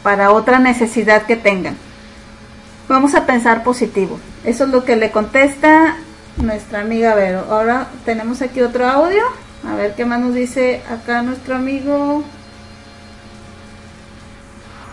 para 0.02 0.30
otra 0.30 0.58
necesidad 0.58 1.22
que 1.22 1.36
tengan. 1.36 1.76
Vamos 2.88 3.14
a 3.14 3.26
pensar 3.26 3.62
positivo. 3.62 4.18
Eso 4.44 4.64
es 4.64 4.70
lo 4.70 4.84
que 4.84 4.96
le 4.96 5.10
contesta 5.10 5.96
nuestra 6.38 6.81
amiga 6.81 7.14
Vero. 7.14 7.46
Ahora 7.51 7.88
tenemos 8.05 8.42
aquí 8.42 8.61
otro 8.61 8.87
audio. 8.88 9.22
A 9.66 9.74
ver 9.74 9.94
qué 9.94 10.05
más 10.05 10.20
nos 10.20 10.35
dice 10.35 10.83
acá 10.88 11.22
nuestro 11.22 11.57
amigo. 11.57 12.24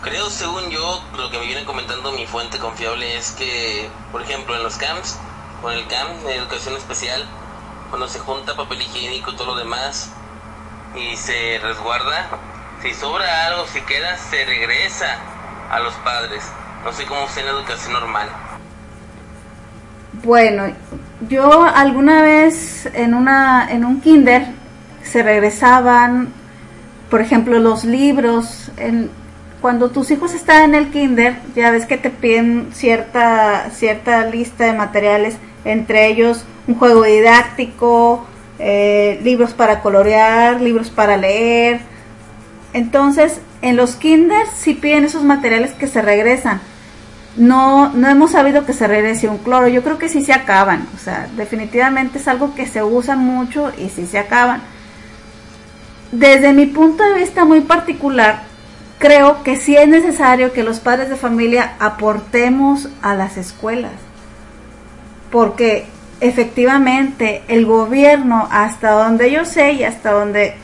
Creo, 0.02 0.30
según 0.30 0.70
yo, 0.70 1.02
lo 1.16 1.30
que 1.30 1.38
me 1.38 1.46
viene 1.46 1.64
comentando 1.64 2.12
mi 2.12 2.26
fuente 2.26 2.58
confiable 2.58 3.16
es 3.16 3.32
que, 3.32 3.88
por 4.12 4.22
ejemplo, 4.22 4.54
en 4.54 4.62
los 4.62 4.76
camps, 4.76 5.18
con 5.62 5.72
el 5.72 5.86
camp 5.88 6.22
de 6.24 6.36
educación 6.36 6.76
especial, 6.76 7.24
cuando 7.90 8.08
se 8.08 8.18
junta 8.18 8.54
papel 8.54 8.82
higiénico 8.82 9.32
y 9.32 9.36
todo 9.36 9.46
lo 9.46 9.56
demás 9.56 10.10
y 10.94 11.16
se 11.16 11.58
resguarda, 11.62 12.28
si 12.82 12.94
sobra 12.94 13.46
algo, 13.46 13.66
si 13.66 13.80
queda, 13.82 14.16
se 14.16 14.44
regresa 14.44 15.18
a 15.70 15.80
los 15.80 15.94
padres. 15.94 16.44
No 16.84 16.92
sé 16.92 17.04
cómo 17.06 17.28
sea 17.28 17.42
en 17.42 17.46
la 17.46 17.58
educación 17.58 17.92
normal. 17.94 18.28
Bueno, 20.22 20.72
yo 21.28 21.64
alguna 21.64 22.22
vez 22.22 22.88
en 22.94 23.14
una 23.14 23.68
en 23.70 23.84
un 23.84 24.00
kinder 24.00 24.46
se 25.02 25.22
regresaban, 25.22 26.28
por 27.10 27.20
ejemplo, 27.20 27.58
los 27.58 27.84
libros 27.84 28.70
en 28.76 29.10
cuando 29.60 29.90
tus 29.90 30.10
hijos 30.10 30.34
están 30.34 30.62
en 30.62 30.74
el 30.74 30.90
kinder, 30.90 31.36
ya 31.54 31.70
ves 31.70 31.86
que 31.86 31.96
te 31.96 32.10
piden 32.10 32.68
cierta 32.72 33.70
cierta 33.70 34.26
lista 34.26 34.64
de 34.64 34.72
materiales, 34.74 35.36
entre 35.64 36.06
ellos 36.08 36.44
un 36.68 36.74
juego 36.74 37.04
didáctico, 37.04 38.26
eh, 38.58 39.20
libros 39.22 39.54
para 39.54 39.80
colorear, 39.80 40.60
libros 40.60 40.90
para 40.90 41.16
leer. 41.16 41.80
Entonces, 42.72 43.40
en 43.62 43.76
los 43.76 43.96
kinders 43.96 44.50
sí 44.54 44.74
piden 44.74 45.04
esos 45.04 45.24
materiales 45.24 45.72
que 45.72 45.86
se 45.86 46.02
regresan. 46.02 46.60
No, 47.36 47.90
no 47.90 48.08
hemos 48.08 48.32
sabido 48.32 48.64
que 48.64 48.72
se 48.72 48.86
regrese 48.86 49.28
un 49.28 49.38
cloro. 49.38 49.68
Yo 49.68 49.82
creo 49.82 49.98
que 49.98 50.08
sí 50.08 50.22
se 50.22 50.32
acaban. 50.32 50.88
O 50.94 50.98
sea, 50.98 51.28
definitivamente 51.36 52.18
es 52.18 52.28
algo 52.28 52.54
que 52.54 52.66
se 52.66 52.82
usa 52.82 53.16
mucho 53.16 53.72
y 53.76 53.88
sí 53.90 54.06
se 54.06 54.18
acaban. 54.18 54.62
Desde 56.12 56.52
mi 56.52 56.66
punto 56.66 57.02
de 57.04 57.18
vista 57.18 57.44
muy 57.44 57.60
particular, 57.60 58.42
creo 58.98 59.42
que 59.42 59.56
sí 59.56 59.76
es 59.76 59.88
necesario 59.88 60.52
que 60.52 60.62
los 60.62 60.80
padres 60.80 61.10
de 61.10 61.16
familia 61.16 61.74
aportemos 61.78 62.88
a 63.02 63.14
las 63.14 63.36
escuelas. 63.36 63.92
Porque 65.30 65.86
efectivamente 66.20 67.42
el 67.48 67.66
gobierno, 67.66 68.48
hasta 68.50 68.90
donde 68.92 69.30
yo 69.30 69.44
sé 69.44 69.72
y 69.72 69.84
hasta 69.84 70.12
donde 70.12 70.54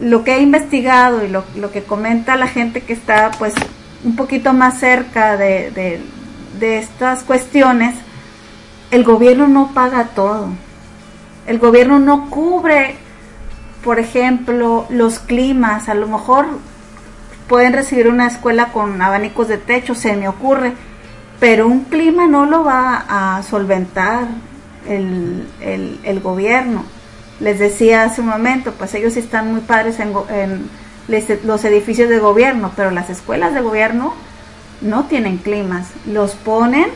lo 0.00 0.24
que 0.24 0.36
he 0.36 0.40
investigado 0.40 1.24
y 1.24 1.28
lo, 1.28 1.44
que 1.72 1.82
comenta 1.82 2.36
la 2.36 2.48
gente 2.48 2.82
que 2.82 2.92
está 2.92 3.30
pues 3.38 3.54
un 4.04 4.16
poquito 4.16 4.52
más 4.52 4.78
cerca 4.78 5.36
de, 5.36 6.00
de 6.58 6.78
estas 6.78 7.22
cuestiones, 7.22 7.94
el 8.90 9.04
gobierno 9.04 9.48
no 9.48 9.72
paga 9.72 10.04
todo. 10.14 10.48
El 11.46 11.58
gobierno 11.58 11.98
no 11.98 12.30
cubre, 12.30 12.96
por 13.84 13.98
ejemplo, 13.98 14.86
los 14.90 15.18
climas. 15.18 15.88
A 15.88 15.94
lo 15.94 16.08
mejor 16.08 16.46
pueden 17.48 17.72
recibir 17.72 18.08
una 18.08 18.26
escuela 18.26 18.72
con 18.72 19.00
abanicos 19.00 19.48
de 19.48 19.58
techo, 19.58 19.94
se 19.94 20.16
me 20.16 20.28
ocurre, 20.28 20.72
pero 21.38 21.66
un 21.66 21.84
clima 21.84 22.26
no 22.26 22.46
lo 22.46 22.64
va 22.64 23.04
a 23.08 23.42
solventar 23.42 24.26
el, 24.88 25.46
el, 25.60 26.20
gobierno. 26.20 26.84
Les 27.40 27.58
decía 27.58 28.04
hace 28.04 28.20
un 28.20 28.28
momento, 28.28 28.72
pues 28.72 28.94
ellos 28.94 29.16
están 29.16 29.52
muy 29.52 29.60
padres 29.60 30.00
en, 30.00 30.12
en 30.30 30.70
los 31.08 31.64
edificios 31.64 32.08
de 32.08 32.18
gobierno, 32.18 32.72
pero 32.76 32.90
las 32.90 33.10
escuelas 33.10 33.54
de 33.54 33.60
gobierno 33.60 34.14
no 34.80 35.04
tienen 35.04 35.38
climas, 35.38 35.88
los 36.06 36.34
ponen 36.34 36.86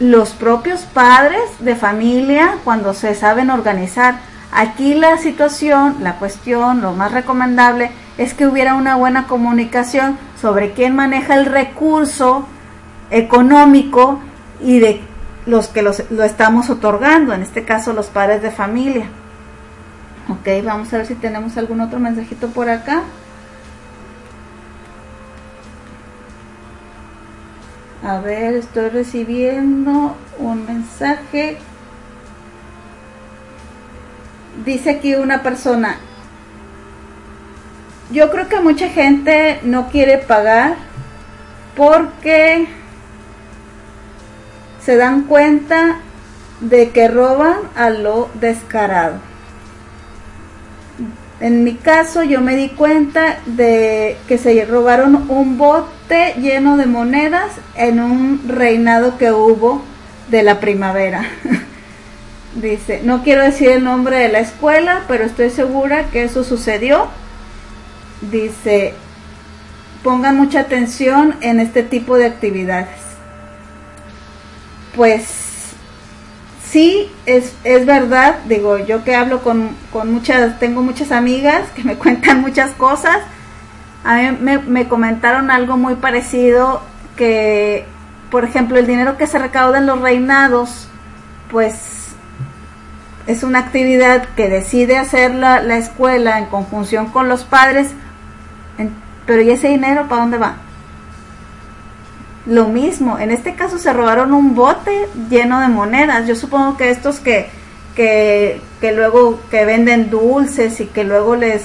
los 0.00 0.30
propios 0.30 0.82
padres 0.82 1.42
de 1.58 1.74
familia 1.74 2.58
cuando 2.64 2.94
se 2.94 3.14
saben 3.14 3.50
organizar. 3.50 4.20
Aquí 4.52 4.94
la 4.94 5.18
situación, 5.18 5.96
la 6.00 6.16
cuestión, 6.16 6.80
lo 6.80 6.92
más 6.92 7.12
recomendable 7.12 7.90
es 8.16 8.34
que 8.34 8.46
hubiera 8.46 8.74
una 8.74 8.96
buena 8.96 9.26
comunicación 9.26 10.18
sobre 10.40 10.72
quién 10.72 10.94
maneja 10.94 11.34
el 11.34 11.46
recurso 11.46 12.46
económico 13.10 14.20
y 14.60 14.78
de 14.78 15.00
los 15.46 15.68
que 15.68 15.82
los, 15.82 16.02
lo 16.10 16.24
estamos 16.24 16.70
otorgando, 16.70 17.32
en 17.32 17.42
este 17.42 17.64
caso 17.64 17.92
los 17.92 18.06
padres 18.06 18.42
de 18.42 18.50
familia. 18.50 19.06
Ok, 20.30 20.46
vamos 20.62 20.92
a 20.92 20.98
ver 20.98 21.06
si 21.06 21.14
tenemos 21.14 21.56
algún 21.56 21.80
otro 21.80 21.98
mensajito 21.98 22.48
por 22.48 22.68
acá. 22.68 23.02
A 28.04 28.18
ver, 28.18 28.54
estoy 28.54 28.90
recibiendo 28.90 30.14
un 30.38 30.66
mensaje. 30.66 31.58
Dice 34.66 34.90
aquí 34.90 35.14
una 35.14 35.42
persona, 35.42 35.96
yo 38.10 38.30
creo 38.30 38.48
que 38.48 38.60
mucha 38.60 38.88
gente 38.88 39.60
no 39.62 39.88
quiere 39.88 40.18
pagar 40.18 40.76
porque 41.74 42.68
se 44.82 44.96
dan 44.96 45.22
cuenta 45.22 46.00
de 46.60 46.90
que 46.90 47.08
roban 47.08 47.56
a 47.76 47.88
lo 47.88 48.28
descarado. 48.34 49.20
En 51.40 51.62
mi 51.64 51.74
caso 51.74 52.24
yo 52.24 52.40
me 52.40 52.56
di 52.56 52.70
cuenta 52.70 53.38
de 53.46 54.16
que 54.26 54.38
se 54.38 54.64
robaron 54.64 55.30
un 55.30 55.56
bote 55.56 56.34
lleno 56.40 56.76
de 56.76 56.86
monedas 56.86 57.52
en 57.74 58.00
un 58.00 58.48
reinado 58.48 59.18
que 59.18 59.30
hubo 59.30 59.82
de 60.30 60.42
la 60.42 60.58
primavera. 60.60 61.24
Dice, 62.54 63.02
no 63.04 63.22
quiero 63.22 63.42
decir 63.42 63.70
el 63.70 63.84
nombre 63.84 64.16
de 64.18 64.28
la 64.28 64.40
escuela, 64.40 65.04
pero 65.06 65.24
estoy 65.24 65.50
segura 65.50 66.06
que 66.10 66.24
eso 66.24 66.42
sucedió. 66.42 67.06
Dice, 68.20 68.94
pongan 70.02 70.36
mucha 70.36 70.60
atención 70.60 71.36
en 71.40 71.60
este 71.60 71.84
tipo 71.84 72.16
de 72.16 72.26
actividades 72.26 73.08
pues 74.98 75.47
sí, 76.70 77.10
es, 77.26 77.54
es 77.64 77.86
verdad, 77.86 78.36
digo, 78.46 78.78
yo 78.78 79.04
que 79.04 79.14
hablo 79.14 79.42
con, 79.42 79.70
muchas, 80.04 80.58
tengo 80.58 80.82
muchas 80.82 81.12
amigas 81.12 81.68
que 81.74 81.84
me 81.84 81.94
cuentan 81.98 82.40
muchas 82.40 82.72
cosas, 82.72 83.18
a 84.04 84.16
mí 84.16 84.38
me, 84.40 84.58
me 84.58 84.88
comentaron 84.88 85.50
algo 85.50 85.76
muy 85.76 85.96
parecido 85.96 86.82
que, 87.16 87.84
por 88.30 88.44
ejemplo, 88.44 88.78
el 88.78 88.86
dinero 88.86 89.16
que 89.16 89.26
se 89.26 89.38
recauda 89.38 89.78
en 89.78 89.86
los 89.86 90.00
reinados, 90.00 90.88
pues 91.50 92.08
es 93.26 93.42
una 93.42 93.58
actividad 93.58 94.26
que 94.36 94.48
decide 94.48 94.96
hacer 94.96 95.34
la, 95.34 95.60
la 95.60 95.76
escuela 95.76 96.38
en 96.38 96.46
conjunción 96.46 97.06
con 97.06 97.28
los 97.28 97.44
padres, 97.44 97.90
pero 99.26 99.42
¿y 99.42 99.50
ese 99.50 99.68
dinero 99.68 100.06
para 100.08 100.22
dónde 100.22 100.38
va? 100.38 100.56
Lo 102.48 102.66
mismo, 102.66 103.18
en 103.18 103.30
este 103.30 103.54
caso 103.54 103.76
se 103.76 103.92
robaron 103.92 104.32
un 104.32 104.54
bote 104.54 105.06
lleno 105.28 105.60
de 105.60 105.68
monedas. 105.68 106.26
Yo 106.26 106.34
supongo 106.34 106.78
que 106.78 106.90
estos 106.90 107.20
que, 107.20 107.50
que, 107.94 108.62
que 108.80 108.92
luego 108.92 109.38
que 109.50 109.66
venden 109.66 110.08
dulces 110.08 110.80
y 110.80 110.86
que 110.86 111.04
luego 111.04 111.36
les 111.36 111.62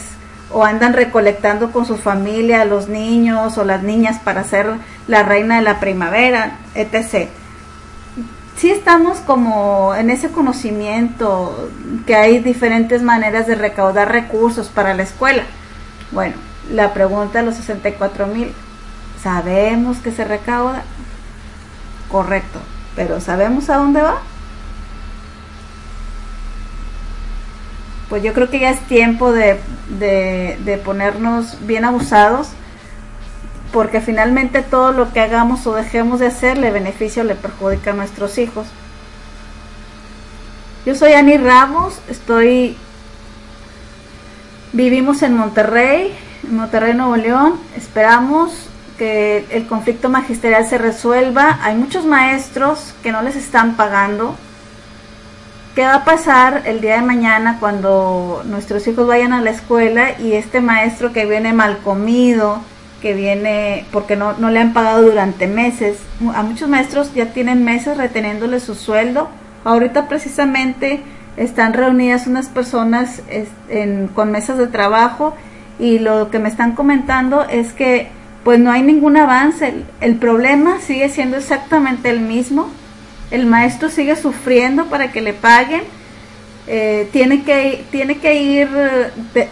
o 0.51 0.63
andan 0.63 0.93
recolectando 0.93 1.71
con 1.71 1.85
su 1.85 1.97
familia 1.97 2.65
los 2.65 2.89
niños 2.89 3.57
o 3.57 3.63
las 3.63 3.81
niñas 3.81 4.19
para 4.19 4.43
ser 4.43 4.73
la 5.07 5.23
reina 5.23 5.55
de 5.55 5.63
la 5.63 5.79
primavera, 5.79 6.57
etc. 6.75 7.29
Sí 8.57 8.69
estamos 8.69 9.19
como 9.19 9.95
en 9.95 10.09
ese 10.09 10.29
conocimiento 10.29 11.69
que 12.05 12.15
hay 12.15 12.39
diferentes 12.39 13.01
maneras 13.01 13.47
de 13.47 13.55
recaudar 13.55 14.11
recursos 14.11 14.67
para 14.67 14.93
la 14.93 15.03
escuela. 15.03 15.43
Bueno, 16.11 16.35
la 16.69 16.93
pregunta 16.93 17.39
de 17.39 17.45
los 17.45 17.55
64 17.55 18.27
mil, 18.27 18.53
¿sabemos 19.23 19.97
que 19.97 20.11
se 20.11 20.25
recauda? 20.25 20.83
Correcto, 22.11 22.59
pero 22.95 23.21
¿sabemos 23.21 23.69
a 23.69 23.77
dónde 23.77 24.01
va? 24.01 24.17
Pues 28.09 28.21
yo 28.21 28.33
creo 28.33 28.49
que 28.49 28.59
ya 28.59 28.69
es 28.69 28.81
tiempo 28.81 29.31
de, 29.31 29.59
de, 29.97 30.81
ponernos 30.85 31.65
bien 31.65 31.85
abusados 31.85 32.49
porque 33.71 34.01
finalmente 34.01 34.61
todo 34.61 34.91
lo 34.91 35.11
que 35.11 35.21
hagamos 35.21 35.65
o 35.65 35.73
dejemos 35.73 36.19
de 36.19 36.27
hacer 36.27 36.59
le 36.59 36.69
beneficia 36.69 37.23
o 37.23 37.25
le 37.25 37.33
perjudica 37.33 37.91
a 37.91 37.95
nuestros 37.95 38.37
hijos. 38.37 38.67
Yo 40.85 40.93
soy 40.93 41.13
Ani 41.13 41.37
Ramos, 41.37 41.97
estoy 42.07 42.75
vivimos 44.73 45.23
en 45.23 45.35
Monterrey, 45.35 46.13
en 46.43 46.55
Monterrey 46.57 46.93
Nuevo 46.93 47.15
León, 47.15 47.53
esperamos 47.75 48.69
que 49.03 49.45
el 49.49 49.67
conflicto 49.67 50.07
magisterial 50.07 50.65
se 50.65 50.77
resuelva. 50.77 51.59
Hay 51.61 51.75
muchos 51.75 52.05
maestros 52.05 52.95
que 53.03 53.11
no 53.11 53.21
les 53.21 53.35
están 53.35 53.75
pagando. 53.75 54.37
¿Qué 55.75 55.81
va 55.83 55.95
a 55.95 56.05
pasar 56.05 56.61
el 56.65 56.79
día 56.79 56.95
de 56.95 57.01
mañana 57.01 57.57
cuando 57.59 58.43
nuestros 58.45 58.87
hijos 58.87 59.05
vayan 59.05 59.33
a 59.33 59.41
la 59.41 59.49
escuela 59.49 60.17
y 60.21 60.33
este 60.33 60.61
maestro 60.61 61.11
que 61.11 61.25
viene 61.25 61.51
mal 61.51 61.79
comido, 61.79 62.61
que 63.01 63.13
viene 63.13 63.85
porque 63.91 64.15
no, 64.15 64.37
no 64.37 64.49
le 64.51 64.61
han 64.61 64.71
pagado 64.71 65.01
durante 65.01 65.47
meses? 65.47 65.97
A 66.33 66.41
muchos 66.41 66.69
maestros 66.69 67.13
ya 67.13 67.25
tienen 67.25 67.65
meses 67.65 67.97
reteniéndole 67.97 68.61
su 68.61 68.73
sueldo. 68.73 69.27
Ahorita 69.65 70.07
precisamente 70.07 71.01
están 71.35 71.73
reunidas 71.73 72.25
unas 72.25 72.47
personas 72.47 73.21
en- 73.67 74.07
con 74.07 74.31
mesas 74.31 74.57
de 74.57 74.67
trabajo 74.67 75.35
y 75.77 75.99
lo 75.99 76.29
que 76.31 76.39
me 76.39 76.47
están 76.47 76.71
comentando 76.71 77.43
es 77.49 77.73
que 77.73 78.22
pues 78.43 78.59
no 78.59 78.71
hay 78.71 78.81
ningún 78.81 79.17
avance. 79.17 79.73
El, 80.01 80.15
problema 80.15 80.79
sigue 80.79 81.09
siendo 81.09 81.37
exactamente 81.37 82.09
el 82.09 82.19
mismo. 82.19 82.69
El 83.31 83.45
maestro 83.45 83.89
sigue 83.89 84.15
sufriendo 84.15 84.85
para 84.85 85.11
que 85.11 85.21
le 85.21 85.33
paguen. 85.33 85.83
Eh, 86.67 87.09
tiene, 87.11 87.43
que, 87.43 87.85
tiene 87.91 88.17
que 88.17 88.35
ir 88.35 88.69
eh, 89.35 89.49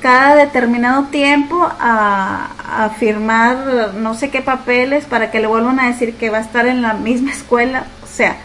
cada 0.00 0.34
determinado 0.34 1.04
tiempo 1.04 1.68
a, 1.78 2.84
a 2.84 2.90
firmar 2.90 3.94
no 3.94 4.14
sé 4.14 4.30
qué 4.30 4.42
papeles 4.42 5.04
para 5.04 5.30
que 5.30 5.38
le 5.38 5.46
vuelvan 5.46 5.78
a 5.78 5.86
decir 5.86 6.14
que 6.14 6.28
va 6.28 6.38
a 6.38 6.40
estar 6.40 6.66
en 6.66 6.82
la 6.82 6.94
misma 6.94 7.30
escuela. 7.32 7.86
O 8.02 8.06
sea, 8.06 8.36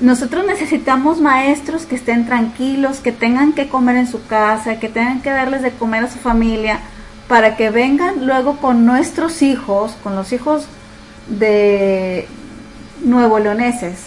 nosotros 0.00 0.44
necesitamos 0.44 1.20
maestros 1.20 1.86
que 1.86 1.94
estén 1.94 2.26
tranquilos, 2.26 2.98
que 2.98 3.12
tengan 3.12 3.52
que 3.52 3.68
comer 3.68 3.96
en 3.96 4.08
su 4.08 4.26
casa, 4.26 4.80
que 4.80 4.88
tengan 4.88 5.22
que 5.22 5.30
darles 5.30 5.62
de 5.62 5.70
comer 5.70 6.04
a 6.04 6.10
su 6.10 6.18
familia, 6.18 6.80
para 7.32 7.56
que 7.56 7.70
vengan 7.70 8.26
luego 8.26 8.58
con 8.58 8.84
nuestros 8.84 9.40
hijos, 9.40 9.96
con 10.02 10.14
los 10.14 10.34
hijos 10.34 10.66
de 11.28 12.28
nuevo 13.02 13.38
leoneses, 13.38 14.00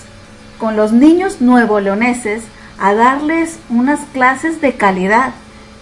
con 0.60 0.76
los 0.76 0.92
niños 0.92 1.42
nuevo 1.42 1.80
leoneses, 1.80 2.44
a 2.78 2.94
darles 2.94 3.58
unas 3.68 4.02
clases 4.14 4.62
de 4.62 4.74
calidad. 4.74 5.32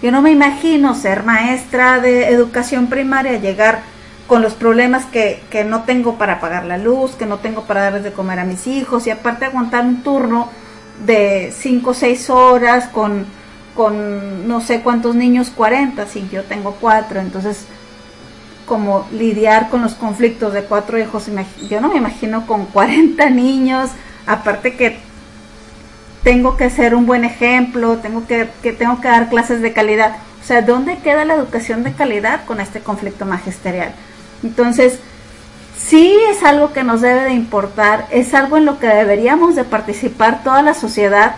Yo 0.02 0.10
no 0.10 0.22
me 0.22 0.32
imagino 0.32 0.96
ser 0.96 1.24
maestra 1.24 2.00
de 2.00 2.30
educación 2.30 2.88
primaria, 2.88 3.38
llegar 3.38 3.82
con 4.26 4.42
los 4.42 4.54
problemas 4.54 5.04
que, 5.04 5.44
que 5.50 5.66
no 5.66 5.84
tengo 5.84 6.18
para 6.18 6.40
pagar 6.40 6.64
la 6.64 6.78
luz, 6.78 7.12
que 7.16 7.26
no 7.26 7.40
tengo 7.40 7.64
para 7.64 7.82
darles 7.82 8.06
de 8.06 8.14
comer 8.14 8.40
a 8.40 8.46
mis 8.46 8.68
hijos 8.68 9.06
y 9.06 9.10
aparte 9.10 9.44
aguantar 9.44 9.84
un 9.84 10.02
turno 10.02 10.48
de 11.06 11.54
5 11.54 11.90
o 11.90 11.94
6 11.94 12.30
horas 12.30 12.88
con, 12.88 13.26
con 13.76 14.48
no 14.48 14.62
sé 14.62 14.82
cuántos 14.82 15.16
niños, 15.16 15.50
40, 15.50 16.06
si 16.08 16.28
yo 16.30 16.44
tengo 16.44 16.78
4, 16.80 17.20
entonces 17.20 17.66
como 18.66 19.08
lidiar 19.12 19.70
con 19.70 19.82
los 19.82 19.94
conflictos 19.94 20.54
de 20.54 20.64
cuatro 20.64 20.98
hijos, 20.98 21.30
yo 21.70 21.82
no 21.82 21.90
me 21.90 21.98
imagino 21.98 22.48
con 22.48 22.66
40 22.66 23.30
niños, 23.30 23.90
aparte 24.26 24.76
que 24.76 25.00
tengo 26.24 26.56
que 26.56 26.70
ser 26.70 26.96
un 26.96 27.06
buen 27.06 27.26
ejemplo, 27.26 27.98
tengo 27.98 28.26
que, 28.26 28.50
que 28.62 28.72
tengo 28.72 29.02
que 29.02 29.10
dar 29.10 29.30
clases 29.30 29.62
de 29.62 29.74
calidad. 29.74 30.16
O 30.42 30.46
sea, 30.46 30.62
¿dónde 30.62 30.98
queda 30.98 31.26
la 31.26 31.36
educación 31.36 31.84
de 31.84 31.94
calidad 31.94 32.46
con 32.46 32.62
este 32.62 32.80
conflicto 32.80 33.26
magisterial? 33.26 33.94
Entonces, 34.44 35.00
sí 35.78 36.16
es 36.30 36.44
algo 36.44 36.72
que 36.74 36.84
nos 36.84 37.02
debe 37.02 37.26
de 37.26 37.34
importar, 37.34 38.08
es 38.12 38.34
algo 38.34 38.58
en 38.58 38.66
lo 38.66 38.80
que 38.80 38.88
deberíamos 38.88 39.56
de 39.56 39.66
participar 39.66 40.44
toda 40.44 40.62
la 40.62 40.74
sociedad 40.74 41.36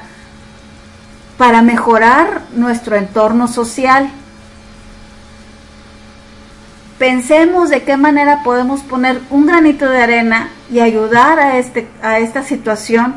para 1.38 1.62
mejorar 1.62 2.42
nuestro 2.54 2.96
entorno 2.96 3.48
social. 3.48 4.10
Pensemos 6.98 7.70
de 7.70 7.84
qué 7.84 7.98
manera 7.98 8.42
podemos 8.44 8.82
poner 8.82 9.20
un 9.30 9.46
granito 9.46 9.90
de 9.90 10.02
arena 10.02 10.50
y 10.72 10.80
ayudar 10.80 11.40
a, 11.40 11.58
este, 11.58 11.88
a 12.02 12.20
esta 12.20 12.44
situación, 12.44 13.16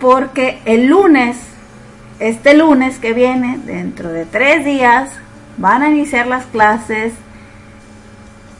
porque 0.00 0.60
el 0.64 0.86
lunes, 0.86 1.36
este 2.18 2.54
lunes 2.54 2.98
que 2.98 3.12
viene, 3.12 3.60
dentro 3.64 4.08
de 4.08 4.26
tres 4.26 4.64
días, 4.64 5.10
van 5.58 5.82
a 5.82 5.90
iniciar 5.90 6.26
las 6.26 6.46
clases. 6.46 7.12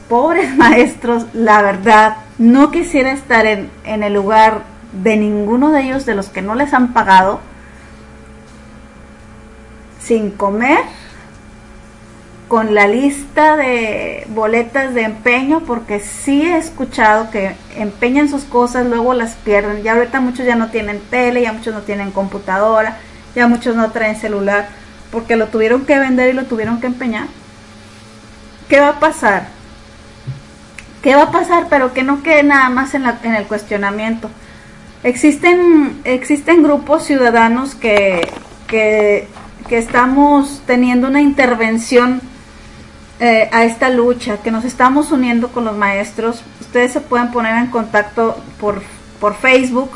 Pobres 0.07 0.55
maestros, 0.57 1.25
la 1.33 1.61
verdad, 1.61 2.15
no 2.37 2.71
quisiera 2.71 3.11
estar 3.11 3.45
en, 3.45 3.69
en 3.83 4.03
el 4.03 4.13
lugar 4.13 4.61
de 4.93 5.17
ninguno 5.17 5.71
de 5.71 5.81
ellos, 5.81 6.05
de 6.05 6.15
los 6.15 6.29
que 6.29 6.41
no 6.41 6.55
les 6.55 6.73
han 6.73 6.93
pagado, 6.93 7.41
sin 10.13 10.29
comer, 10.29 10.79
con 12.47 12.75
la 12.75 12.87
lista 12.87 13.57
de 13.57 14.27
boletas 14.29 14.93
de 14.93 15.01
empeño, 15.01 15.61
porque 15.61 15.99
sí 16.01 16.43
he 16.43 16.57
escuchado 16.57 17.31
que 17.31 17.55
empeñan 17.75 18.29
sus 18.29 18.43
cosas, 18.43 18.85
luego 18.85 19.15
las 19.15 19.33
pierden. 19.33 19.81
Ya 19.81 19.93
ahorita 19.93 20.19
muchos 20.19 20.45
ya 20.45 20.55
no 20.55 20.69
tienen 20.69 20.99
tele, 21.09 21.41
ya 21.41 21.51
muchos 21.51 21.73
no 21.73 21.81
tienen 21.81 22.11
computadora, 22.11 22.99
ya 23.33 23.47
muchos 23.47 23.75
no 23.75 23.89
traen 23.89 24.15
celular, 24.15 24.67
porque 25.11 25.35
lo 25.35 25.47
tuvieron 25.47 25.83
que 25.85 25.97
vender 25.97 26.29
y 26.29 26.33
lo 26.33 26.43
tuvieron 26.43 26.79
que 26.79 26.85
empeñar. 26.87 27.25
¿Qué 28.69 28.79
va 28.79 28.89
a 28.89 28.99
pasar? 28.99 29.47
¿Qué 31.01 31.15
va 31.15 31.23
a 31.23 31.31
pasar? 31.31 31.67
Pero 31.71 31.91
que 31.91 32.03
no 32.03 32.21
quede 32.21 32.43
nada 32.43 32.69
más 32.69 32.93
en, 32.93 33.05
en 33.23 33.33
el 33.33 33.47
cuestionamiento. 33.47 34.29
Existen, 35.03 36.01
existen 36.03 36.61
grupos 36.61 37.03
ciudadanos 37.03 37.73
que, 37.73 38.21
que, 38.67 39.27
que 39.73 39.79
estamos 39.79 40.61
teniendo 40.67 41.07
una 41.07 41.19
intervención 41.19 42.21
eh, 43.19 43.49
a 43.51 43.63
esta 43.63 43.89
lucha, 43.89 44.37
que 44.37 44.51
nos 44.51 44.65
estamos 44.65 45.11
uniendo 45.11 45.47
con 45.47 45.65
los 45.65 45.75
maestros. 45.75 46.43
Ustedes 46.61 46.93
se 46.93 47.01
pueden 47.01 47.31
poner 47.31 47.55
en 47.57 47.71
contacto 47.71 48.37
por, 48.59 48.83
por 49.19 49.33
Facebook. 49.33 49.89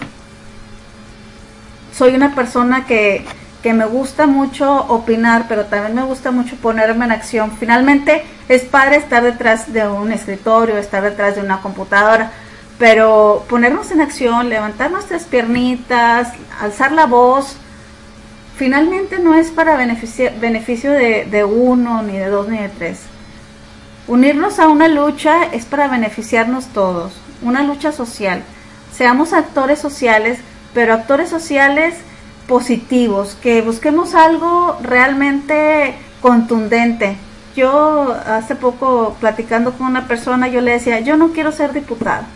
Soy 1.93 2.15
una 2.15 2.33
persona 2.33 2.87
que, 2.87 3.23
que 3.61 3.73
me 3.73 3.85
gusta 3.85 4.25
mucho 4.25 4.73
opinar, 4.87 5.45
pero 5.47 5.65
también 5.65 5.93
me 5.93 6.01
gusta 6.01 6.31
mucho 6.31 6.55
ponerme 6.55 7.05
en 7.05 7.11
acción. 7.11 7.51
Finalmente 7.59 8.23
es 8.49 8.63
padre 8.63 8.95
estar 8.95 9.21
detrás 9.21 9.71
de 9.71 9.87
un 9.87 10.11
escritorio, 10.11 10.75
estar 10.79 11.03
detrás 11.03 11.35
de 11.35 11.41
una 11.41 11.61
computadora, 11.61 12.31
pero 12.79 13.45
ponernos 13.47 13.91
en 13.91 14.01
acción, 14.01 14.49
levantar 14.49 14.89
nuestras 14.89 15.25
piernitas, 15.25 16.33
alzar 16.59 16.93
la 16.93 17.05
voz, 17.05 17.57
finalmente 18.57 19.19
no 19.19 19.35
es 19.35 19.49
para 19.51 19.77
beneficio, 19.77 20.91
de, 20.91 21.25
de 21.25 21.43
uno, 21.43 22.01
ni 22.01 22.17
de 22.17 22.27
dos, 22.27 22.49
ni 22.49 22.57
de 22.57 22.69
tres. 22.69 23.01
Unirnos 24.07 24.59
a 24.59 24.67
una 24.67 24.87
lucha 24.87 25.45
es 25.45 25.65
para 25.65 25.87
beneficiarnos 25.87 26.67
todos, 26.67 27.13
una 27.41 27.61
lucha 27.61 27.91
social. 27.91 28.41
Seamos 28.91 29.33
actores 29.33 29.79
sociales, 29.79 30.39
pero 30.73 30.93
actores 30.93 31.29
sociales 31.29 31.95
positivos, 32.47 33.37
que 33.41 33.61
busquemos 33.61 34.15
algo 34.15 34.77
realmente 34.81 35.95
contundente. 36.21 37.15
Yo 37.55 38.15
hace 38.25 38.55
poco 38.55 39.15
platicando 39.19 39.73
con 39.73 39.87
una 39.87 40.07
persona, 40.07 40.47
yo 40.47 40.61
le 40.61 40.71
decía, 40.71 40.99
yo 41.01 41.15
no 41.15 41.31
quiero 41.31 41.51
ser 41.51 41.73
diputada. 41.73 42.27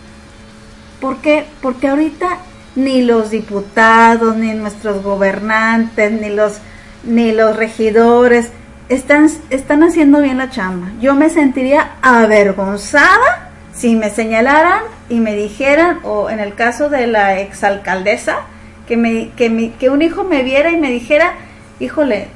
¿Por 0.99 1.17
qué? 1.17 1.47
Porque 1.61 1.87
ahorita 1.87 2.37
ni 2.75 3.01
los 3.01 3.29
diputados, 3.29 4.35
ni 4.35 4.53
nuestros 4.53 5.03
gobernantes, 5.03 6.11
ni 6.11 6.29
los, 6.29 6.59
ni 7.03 7.31
los 7.31 7.55
regidores 7.55 8.51
están, 8.89 9.29
están 9.49 9.83
haciendo 9.83 10.21
bien 10.21 10.37
la 10.37 10.49
chamba. 10.49 10.87
Yo 10.99 11.15
me 11.15 11.29
sentiría 11.29 11.91
avergonzada 12.01 13.49
si 13.73 13.95
me 13.95 14.09
señalaran 14.09 14.81
y 15.09 15.19
me 15.19 15.35
dijeran, 15.35 15.99
o 16.03 16.29
en 16.29 16.39
el 16.39 16.55
caso 16.55 16.89
de 16.89 17.07
la 17.07 17.39
exalcaldesa, 17.39 18.39
que, 18.87 18.97
me, 18.97 19.29
que, 19.31 19.71
que 19.79 19.89
un 19.89 20.01
hijo 20.01 20.23
me 20.23 20.43
viera 20.43 20.71
y 20.71 20.77
me 20.77 20.89
dijera, 20.89 21.33
híjole, 21.79 22.27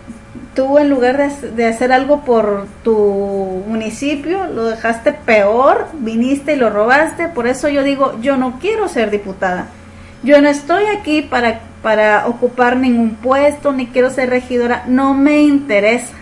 tú 0.53 0.77
en 0.77 0.89
lugar 0.89 1.17
de, 1.17 1.51
de, 1.51 1.65
hacer 1.65 1.91
algo 1.91 2.21
por 2.21 2.67
tu 2.83 3.63
municipio, 3.67 4.47
lo 4.47 4.65
dejaste 4.65 5.11
peor, 5.11 5.87
viniste 5.93 6.53
y 6.53 6.55
lo 6.55 6.69
robaste, 6.69 7.27
por 7.27 7.47
eso 7.47 7.67
yo 7.67 7.83
digo, 7.83 8.17
yo 8.21 8.37
no 8.37 8.59
quiero 8.59 8.87
ser 8.87 9.11
diputada. 9.11 9.67
Yo 10.25 10.41
no 10.41 10.49
estoy 10.49 10.85
aquí 10.87 11.21
para, 11.21 11.59
para 11.83 12.25
ocupar 12.25 12.77
ningún 12.77 13.11
puesto, 13.11 13.71
ni 13.71 13.85
quiero 13.85 14.09
ser 14.09 14.31
regidora, 14.31 14.83
no 14.87 15.13
me 15.13 15.43
interesa. 15.43 16.15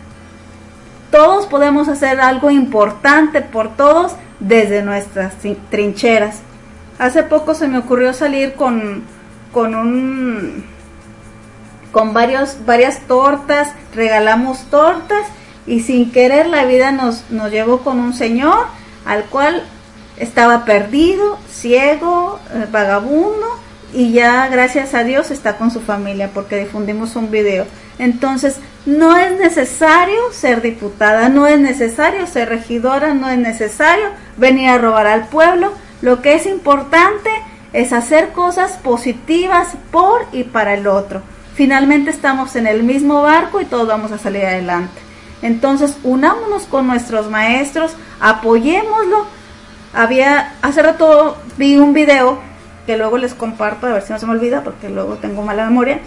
Todos 1.10 1.46
podemos 1.46 1.88
hacer 1.88 2.20
algo 2.20 2.52
importante 2.52 3.40
por 3.40 3.78
todos 3.78 4.12
desde 4.42 4.84
nuestras 4.84 5.36
trincheras. 5.70 6.42
Hace 7.00 7.24
poco 7.24 7.56
se 7.56 7.70
me 7.70 7.78
ocurrió 7.78 8.14
salir 8.14 8.56
con, 8.56 9.04
con 9.54 9.74
un 9.74 10.66
con 11.94 12.14
varios, 12.14 12.58
varias 12.66 13.00
tortas, 13.08 13.72
regalamos 13.96 14.66
tortas 14.66 15.28
y 15.66 15.80
sin 15.80 16.12
querer 16.12 16.48
la 16.48 16.66
vida 16.66 16.92
nos, 16.92 17.30
nos 17.30 17.52
llevó 17.52 17.80
con 17.80 18.00
un 18.00 18.14
señor 18.14 18.66
al 19.06 19.24
cual 19.26 19.64
estaba 20.18 20.66
perdido, 20.66 21.38
ciego, 21.48 22.42
eh, 22.54 22.68
vagabundo 22.70 23.64
y 23.94 24.12
ya 24.12 24.48
gracias 24.48 24.94
a 24.94 25.04
Dios 25.04 25.30
está 25.32 25.58
con 25.58 25.70
su 25.70 25.80
familia 25.80 26.32
porque 26.34 26.58
difundimos 26.58 27.16
un 27.16 27.30
video. 27.30 27.66
Entonces, 28.00 28.58
no 28.86 29.16
es 29.16 29.38
necesario 29.40 30.32
ser 30.32 30.62
diputada, 30.62 31.30
no 31.30 31.48
es 31.48 31.60
necesario 31.60 32.26
ser 32.26 32.50
regidora, 32.50 33.14
no 33.14 33.30
es 33.30 33.38
necesario 33.38 34.06
venir 34.38 34.70
a 34.70 34.80
robar 34.80 35.08
al 35.08 35.28
pueblo. 35.28 35.74
Lo 36.02 36.22
que 36.22 36.34
es 36.34 36.48
importante 36.48 37.30
es 37.72 37.94
hacer 37.94 38.30
cosas 38.30 38.74
positivas 38.74 39.70
por 39.92 40.26
y 40.32 40.44
para 40.44 40.74
el 40.74 40.88
otro. 40.88 41.22
Finalmente 41.54 42.10
estamos 42.10 42.56
en 42.56 42.66
el 42.66 42.82
mismo 42.84 43.22
barco 43.22 43.62
y 43.62 43.66
todos 43.66 43.88
vamos 43.88 44.12
a 44.12 44.18
salir 44.18 44.44
adelante. 44.44 45.00
Entonces, 45.44 45.98
unámonos 46.04 46.64
con 46.64 46.88
nuestros 46.88 47.30
maestros, 47.30 47.96
apoyémoslo. 48.20 49.28
Había, 49.94 50.56
hace 50.64 50.82
rato 50.82 51.38
vi 51.58 51.78
un 51.78 51.94
video 51.94 52.40
que 52.86 52.98
luego 52.98 53.18
les 53.18 53.34
comparto, 53.34 53.88
a 53.88 53.94
ver 53.94 54.02
si 54.02 54.14
no 54.14 54.20
se 54.20 54.26
me 54.26 54.34
olvida, 54.34 54.64
porque 54.64 54.90
luego 54.90 55.16
tengo 55.16 55.42
mala 55.44 55.66
memoria. 55.66 56.00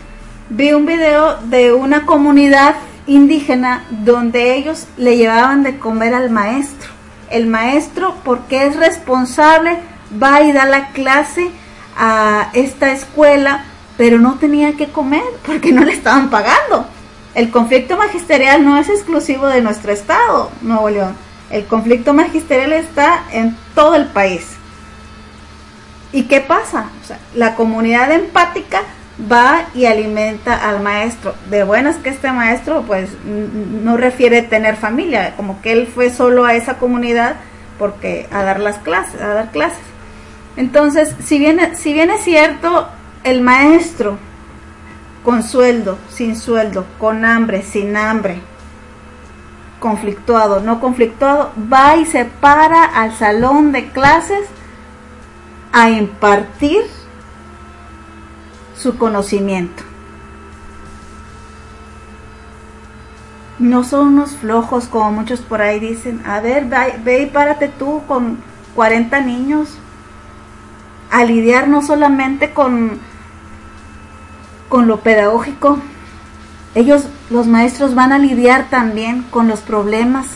Vi 0.48 0.72
un 0.72 0.86
video 0.86 1.38
de 1.44 1.72
una 1.72 2.06
comunidad 2.06 2.76
indígena 3.06 3.84
donde 3.90 4.54
ellos 4.54 4.86
le 4.96 5.16
llevaban 5.16 5.62
de 5.62 5.78
comer 5.78 6.14
al 6.14 6.30
maestro. 6.30 6.90
El 7.30 7.46
maestro, 7.46 8.14
porque 8.24 8.66
es 8.66 8.76
responsable, 8.76 9.78
va 10.22 10.42
y 10.42 10.52
da 10.52 10.66
la 10.66 10.88
clase 10.88 11.50
a 11.96 12.50
esta 12.52 12.92
escuela, 12.92 13.64
pero 13.96 14.18
no 14.18 14.34
tenía 14.34 14.74
que 14.74 14.88
comer 14.88 15.24
porque 15.44 15.72
no 15.72 15.84
le 15.84 15.92
estaban 15.92 16.30
pagando. 16.30 16.86
El 17.34 17.50
conflicto 17.50 17.96
magisterial 17.96 18.64
no 18.64 18.78
es 18.78 18.88
exclusivo 18.88 19.46
de 19.46 19.60
nuestro 19.60 19.92
estado, 19.92 20.50
Nuevo 20.62 20.88
León. 20.90 21.16
El 21.50 21.66
conflicto 21.66 22.14
magisterial 22.14 22.72
está 22.72 23.24
en 23.32 23.56
todo 23.74 23.94
el 23.94 24.06
país. 24.06 24.55
¿Y 26.16 26.22
qué 26.22 26.40
pasa? 26.40 26.86
la 27.34 27.56
comunidad 27.56 28.10
empática 28.10 28.80
va 29.30 29.66
y 29.74 29.84
alimenta 29.84 30.66
al 30.66 30.80
maestro. 30.80 31.34
De 31.50 31.62
buenas 31.62 31.96
que 31.96 32.08
este 32.08 32.32
maestro 32.32 32.84
pues 32.86 33.10
no 33.26 33.98
refiere 33.98 34.40
tener 34.40 34.76
familia, 34.76 35.34
como 35.36 35.60
que 35.60 35.72
él 35.72 35.86
fue 35.86 36.08
solo 36.08 36.46
a 36.46 36.54
esa 36.54 36.78
comunidad 36.78 37.36
porque 37.78 38.28
a 38.32 38.42
dar 38.44 38.60
las 38.60 38.78
clases, 38.78 39.20
a 39.20 39.28
dar 39.28 39.50
clases. 39.50 39.84
Entonces, 40.56 41.14
si 41.22 41.38
bien, 41.38 41.76
si 41.76 41.92
bien 41.92 42.08
es 42.08 42.24
cierto, 42.24 42.88
el 43.22 43.42
maestro 43.42 44.16
con 45.22 45.42
sueldo, 45.42 45.98
sin 46.08 46.34
sueldo, 46.34 46.86
con 46.98 47.26
hambre, 47.26 47.60
sin 47.60 47.94
hambre, 47.94 48.40
conflictuado, 49.80 50.60
no 50.60 50.80
conflictuado, 50.80 51.52
va 51.70 51.96
y 51.96 52.06
se 52.06 52.24
para 52.24 52.84
al 52.84 53.14
salón 53.14 53.72
de 53.72 53.90
clases 53.90 54.48
a 55.76 55.90
impartir 55.90 56.84
su 58.74 58.96
conocimiento. 58.96 59.82
No 63.58 63.84
son 63.84 64.08
unos 64.08 64.36
flojos 64.36 64.86
como 64.86 65.12
muchos 65.12 65.40
por 65.40 65.60
ahí 65.60 65.78
dicen, 65.78 66.22
a 66.24 66.40
ver, 66.40 66.64
ve, 67.04 67.20
y 67.20 67.26
párate 67.26 67.68
tú 67.68 68.02
con 68.08 68.38
40 68.74 69.20
niños 69.20 69.68
a 71.10 71.24
lidiar 71.24 71.68
no 71.68 71.82
solamente 71.82 72.54
con, 72.54 72.98
con 74.70 74.86
lo 74.86 75.00
pedagógico, 75.00 75.78
ellos, 76.74 77.06
los 77.28 77.46
maestros, 77.46 77.94
van 77.94 78.12
a 78.12 78.18
lidiar 78.18 78.70
también 78.70 79.24
con 79.24 79.46
los 79.46 79.60
problemas 79.60 80.26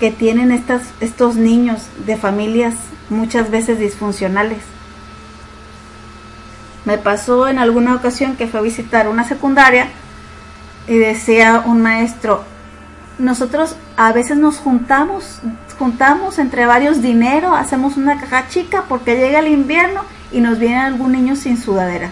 que 0.00 0.10
tienen 0.10 0.50
estas, 0.50 0.82
estos 1.00 1.36
niños 1.36 1.82
de 2.06 2.16
familias 2.16 2.74
muchas 3.10 3.50
veces 3.50 3.78
disfuncionales. 3.78 4.62
Me 6.86 6.96
pasó 6.96 7.46
en 7.48 7.58
alguna 7.58 7.94
ocasión 7.94 8.34
que 8.36 8.46
fue 8.46 8.60
a 8.60 8.62
visitar 8.62 9.08
una 9.08 9.24
secundaria 9.24 9.88
y 10.88 10.96
decía 10.96 11.62
un 11.66 11.82
maestro, 11.82 12.44
nosotros 13.18 13.76
a 13.98 14.12
veces 14.12 14.38
nos 14.38 14.56
juntamos, 14.56 15.40
juntamos 15.78 16.38
entre 16.38 16.64
varios 16.64 17.02
dinero, 17.02 17.54
hacemos 17.54 17.98
una 17.98 18.18
caja 18.18 18.48
chica 18.48 18.84
porque 18.88 19.16
llega 19.16 19.40
el 19.40 19.48
invierno 19.48 20.00
y 20.32 20.40
nos 20.40 20.58
viene 20.58 20.78
algún 20.78 21.12
niño 21.12 21.36
sin 21.36 21.58
sudadera. 21.58 22.10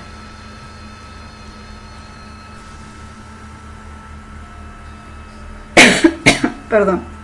Perdón. 6.68 7.17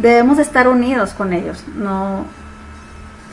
Debemos 0.00 0.38
estar 0.38 0.66
unidos 0.66 1.12
con 1.12 1.32
ellos, 1.32 1.64
no 1.74 2.24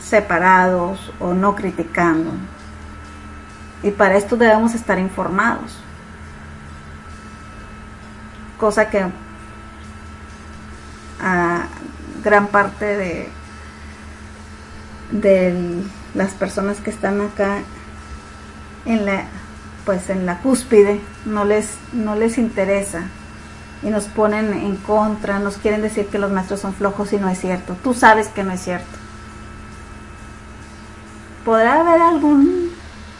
separados 0.02 1.12
o 1.18 1.34
no 1.34 1.54
criticando. 1.54 2.30
Y 3.82 3.90
para 3.90 4.16
esto 4.16 4.36
debemos 4.36 4.74
estar 4.74 4.98
informados. 4.98 5.78
Cosa 8.58 8.90
que 8.90 9.06
a 11.20 11.66
gran 12.22 12.48
parte 12.48 12.84
de, 12.84 13.28
de 15.12 15.82
las 16.14 16.32
personas 16.32 16.80
que 16.80 16.90
están 16.90 17.20
acá 17.20 17.58
en 18.84 19.06
la 19.06 19.24
pues 19.84 20.10
en 20.10 20.26
la 20.26 20.38
cúspide 20.40 21.00
no 21.24 21.46
les 21.46 21.76
no 21.92 22.14
les 22.14 22.36
interesa 22.36 23.04
y 23.82 23.90
nos 23.90 24.04
ponen 24.04 24.52
en 24.52 24.76
contra, 24.76 25.38
nos 25.38 25.56
quieren 25.56 25.82
decir 25.82 26.06
que 26.06 26.18
los 26.18 26.30
maestros 26.30 26.60
son 26.60 26.74
flojos 26.74 27.12
y 27.12 27.18
no 27.18 27.28
es 27.28 27.38
cierto. 27.38 27.76
Tú 27.82 27.94
sabes 27.94 28.28
que 28.28 28.42
no 28.42 28.52
es 28.52 28.60
cierto. 28.60 28.86
Podrá 31.44 31.80
haber 31.80 32.02
algún 32.02 32.70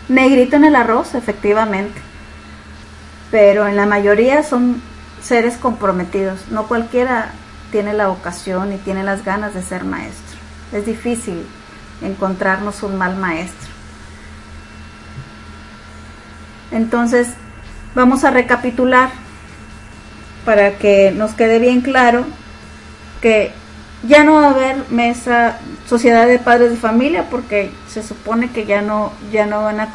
negrito 0.08 0.56
en 0.56 0.64
el 0.64 0.76
arroz, 0.76 1.14
efectivamente, 1.14 2.00
pero 3.30 3.66
en 3.66 3.76
la 3.76 3.86
mayoría 3.86 4.42
son 4.42 4.82
seres 5.22 5.56
comprometidos. 5.56 6.48
No 6.50 6.66
cualquiera 6.66 7.32
tiene 7.70 7.92
la 7.92 8.08
vocación 8.08 8.72
y 8.72 8.76
tiene 8.78 9.04
las 9.04 9.24
ganas 9.24 9.54
de 9.54 9.62
ser 9.62 9.84
maestro. 9.84 10.38
Es 10.72 10.86
difícil 10.86 11.46
encontrarnos 12.02 12.82
un 12.82 12.96
mal 12.96 13.16
maestro. 13.16 13.68
Entonces, 16.70 17.28
vamos 17.94 18.24
a 18.24 18.30
recapitular 18.30 19.10
para 20.48 20.78
que 20.78 21.10
nos 21.10 21.34
quede 21.34 21.58
bien 21.58 21.82
claro 21.82 22.24
que 23.20 23.52
ya 24.02 24.24
no 24.24 24.36
va 24.36 24.46
a 24.46 24.50
haber 24.52 24.76
mesa 24.88 25.58
sociedad 25.86 26.26
de 26.26 26.38
padres 26.38 26.70
de 26.70 26.78
familia 26.78 27.26
porque 27.28 27.70
se 27.86 28.02
supone 28.02 28.50
que 28.50 28.64
ya 28.64 28.80
no 28.80 29.12
ya 29.30 29.44
no 29.44 29.64
van 29.64 29.78
a 29.78 29.90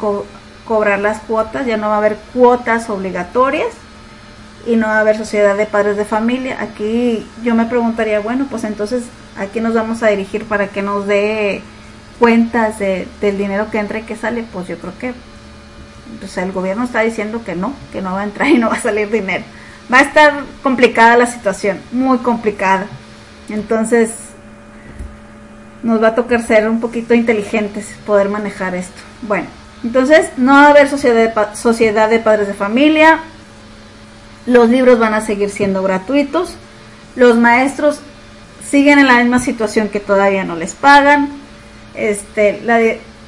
cobrar 0.64 1.00
las 1.00 1.18
cuotas, 1.22 1.66
ya 1.66 1.76
no 1.76 1.88
va 1.88 1.94
a 1.94 1.98
haber 1.98 2.16
cuotas 2.32 2.88
obligatorias 2.88 3.66
y 4.64 4.76
no 4.76 4.86
va 4.86 4.98
a 4.98 5.00
haber 5.00 5.18
sociedad 5.18 5.56
de 5.56 5.66
padres 5.66 5.96
de 5.96 6.04
familia. 6.04 6.58
Aquí 6.60 7.26
yo 7.42 7.56
me 7.56 7.66
preguntaría, 7.66 8.20
bueno, 8.20 8.46
pues 8.48 8.62
entonces 8.62 9.02
a 9.36 9.46
quién 9.46 9.64
nos 9.64 9.74
vamos 9.74 10.04
a 10.04 10.06
dirigir 10.10 10.44
para 10.44 10.68
que 10.68 10.82
nos 10.82 11.08
dé 11.08 11.62
cuentas 12.20 12.78
de, 12.78 13.08
del 13.20 13.38
dinero 13.38 13.72
que 13.72 13.80
entra 13.80 13.98
y 13.98 14.02
que 14.02 14.14
sale, 14.14 14.44
pues 14.52 14.68
yo 14.68 14.78
creo 14.78 14.96
que 15.00 15.14
pues 16.20 16.38
el 16.38 16.52
gobierno 16.52 16.84
está 16.84 17.00
diciendo 17.00 17.42
que 17.44 17.56
no, 17.56 17.72
que 17.92 18.02
no 18.02 18.12
va 18.12 18.20
a 18.20 18.24
entrar 18.24 18.48
y 18.50 18.58
no 18.58 18.68
va 18.68 18.76
a 18.76 18.80
salir 18.80 19.10
dinero 19.10 19.42
va 19.92 19.98
a 19.98 20.02
estar 20.02 20.44
complicada 20.62 21.16
la 21.16 21.26
situación, 21.26 21.78
muy 21.92 22.18
complicada. 22.18 22.86
Entonces, 23.48 24.10
nos 25.82 26.02
va 26.02 26.08
a 26.08 26.14
tocar 26.14 26.42
ser 26.46 26.68
un 26.68 26.80
poquito 26.80 27.14
inteligentes, 27.14 27.94
poder 28.06 28.28
manejar 28.28 28.74
esto. 28.74 29.00
Bueno, 29.22 29.46
entonces 29.82 30.30
no 30.36 30.52
va 30.52 30.66
a 30.66 30.70
haber 30.70 30.88
sociedad 30.88 31.14
de, 31.22 31.28
pa- 31.28 31.54
sociedad 31.54 32.08
de 32.08 32.18
padres 32.18 32.48
de 32.48 32.54
familia, 32.54 33.20
los 34.46 34.68
libros 34.68 34.98
van 34.98 35.14
a 35.14 35.20
seguir 35.20 35.50
siendo 35.50 35.82
gratuitos, 35.82 36.54
los 37.16 37.36
maestros 37.36 38.00
siguen 38.66 38.98
en 38.98 39.06
la 39.06 39.18
misma 39.18 39.40
situación 39.40 39.88
que 39.88 40.00
todavía 40.00 40.44
no 40.44 40.56
les 40.56 40.74
pagan, 40.74 41.28
este, 41.94 42.60
la, 42.64 42.80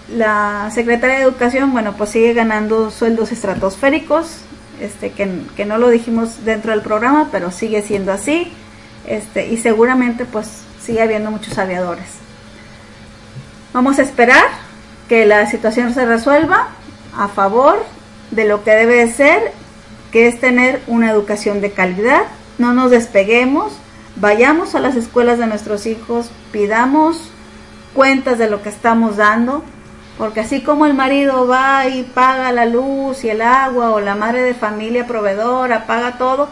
la 0.09 0.71
secretaria 0.73 1.17
de 1.17 1.23
educación, 1.23 1.73
bueno, 1.73 1.93
pues 1.97 2.11
sigue 2.11 2.33
ganando 2.33 2.91
sueldos 2.91 3.33
estratosféricos, 3.33 4.39
este, 4.81 5.11
que, 5.11 5.65
no 5.65 5.79
lo 5.79 5.89
dijimos 5.89 6.45
dentro 6.45 6.73
del 6.73 6.83
programa, 6.83 7.29
pero 7.33 7.51
sigue 7.51 7.83
siendo 7.83 8.13
así, 8.13 8.53
este, 9.07 9.49
y 9.49 9.57
seguramente 9.57 10.25
pues 10.25 10.63
sigue 10.81 11.03
habiendo 11.03 11.31
muchos 11.31 11.59
aviadores. 11.59 12.07
Vamos 13.73 13.99
a 13.99 14.03
esperar 14.03 14.45
que 15.09 15.27
la 15.27 15.49
situación 15.51 15.93
se 15.93 16.07
resuelva 16.07 16.69
a 17.17 17.29
favor 17.29 17.85
de 18.31 18.45
lo 18.47 18.65
que 18.65 18.73
debe 18.73 18.97
de 18.97 19.13
ser, 19.13 19.53
que 20.13 20.29
es 20.29 20.41
tener 20.41 20.83
una 20.87 21.11
educación 21.11 21.61
de 21.61 21.73
calidad. 21.73 22.23
No 22.59 22.73
nos 22.73 22.91
despeguemos, 22.91 23.73
vayamos 24.17 24.75
a 24.75 24.81
las 24.81 24.97
escuelas 24.97 25.39
de 25.39 25.47
nuestros 25.47 25.87
hijos, 25.87 26.31
pidamos 26.53 27.31
cuentas 27.95 28.39
de 28.39 28.51
lo 28.51 28.63
que 28.63 28.69
estamos 28.69 29.17
dando, 29.17 29.65
porque 30.19 30.41
así 30.41 30.63
como 30.63 30.87
el 30.87 30.95
marido 30.95 31.47
va 31.47 31.87
y 31.89 32.03
paga 32.03 32.53
la 32.53 32.67
luz 32.67 33.25
y 33.25 33.29
el 33.29 33.43
agua, 33.43 33.91
o 33.91 34.01
la 34.01 34.15
madre 34.15 34.43
de 34.43 34.55
familia 34.55 35.07
proveedora 35.07 35.87
paga 35.87 36.17
todo, 36.17 36.49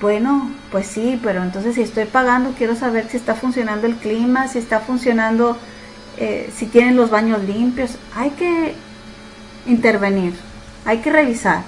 bueno, 0.00 0.50
pues 0.72 0.86
sí, 0.86 1.20
pero 1.22 1.42
entonces 1.42 1.74
si 1.74 1.82
estoy 1.82 2.06
pagando, 2.06 2.54
quiero 2.56 2.74
saber 2.74 3.08
si 3.08 3.16
está 3.16 3.34
funcionando 3.34 3.86
el 3.86 3.96
clima, 3.96 4.48
si 4.48 4.58
está 4.58 4.80
funcionando, 4.80 5.56
eh, 6.16 6.50
si 6.56 6.66
tienen 6.66 6.96
los 6.96 7.10
baños 7.10 7.42
limpios. 7.44 7.92
Hay 8.16 8.30
que 8.30 8.74
intervenir, 9.66 10.34
hay 10.84 10.98
que 10.98 11.12
revisar. 11.12 11.62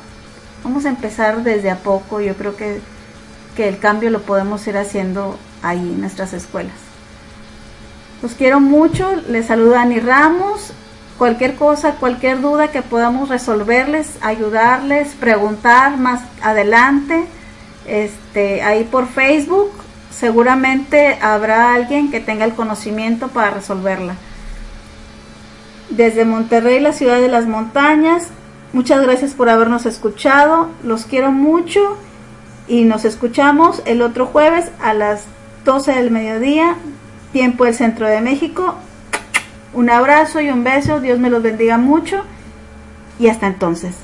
Vamos 0.64 0.86
a 0.86 0.88
empezar 0.88 1.44
desde 1.44 1.70
a 1.70 1.76
poco, 1.76 2.20
yo 2.20 2.34
creo 2.34 2.56
que, 2.56 2.80
que 3.54 3.68
el 3.68 3.78
cambio 3.78 4.10
lo 4.10 4.22
podemos 4.22 4.66
ir 4.66 4.78
haciendo 4.78 5.38
ahí 5.62 5.78
en 5.78 6.00
nuestras 6.00 6.32
escuelas. 6.32 6.74
Los 8.22 8.32
quiero 8.32 8.58
mucho, 8.58 9.14
les 9.28 9.46
saluda 9.46 9.82
Ani 9.82 10.00
Ramos. 10.00 10.72
Cualquier 11.18 11.54
cosa, 11.54 11.92
cualquier 11.96 12.40
duda 12.40 12.68
que 12.68 12.82
podamos 12.82 13.28
resolverles, 13.28 14.18
ayudarles, 14.20 15.14
preguntar 15.14 15.96
más 15.96 16.22
adelante, 16.42 17.26
este, 17.86 18.62
ahí 18.62 18.84
por 18.84 19.06
Facebook, 19.06 19.70
seguramente 20.10 21.18
habrá 21.20 21.74
alguien 21.74 22.10
que 22.10 22.20
tenga 22.20 22.44
el 22.44 22.54
conocimiento 22.54 23.28
para 23.28 23.50
resolverla. 23.50 24.16
Desde 25.90 26.24
Monterrey, 26.24 26.80
la 26.80 26.92
ciudad 26.92 27.20
de 27.20 27.28
las 27.28 27.46
montañas, 27.46 28.28
muchas 28.72 29.02
gracias 29.02 29.34
por 29.34 29.48
habernos 29.48 29.86
escuchado, 29.86 30.70
los 30.82 31.04
quiero 31.04 31.30
mucho 31.30 31.96
y 32.66 32.84
nos 32.84 33.04
escuchamos 33.04 33.82
el 33.84 34.02
otro 34.02 34.26
jueves 34.26 34.70
a 34.80 34.94
las 34.94 35.26
12 35.64 35.92
del 35.92 36.10
mediodía, 36.10 36.76
tiempo 37.32 37.64
del 37.64 37.74
centro 37.74 38.08
de 38.08 38.20
México. 38.20 38.76
Un 39.74 39.90
abrazo 39.90 40.40
y 40.40 40.50
un 40.50 40.62
beso, 40.62 41.00
Dios 41.00 41.18
me 41.18 41.30
los 41.30 41.42
bendiga 41.42 41.78
mucho 41.78 42.22
y 43.18 43.28
hasta 43.28 43.48
entonces. 43.48 44.03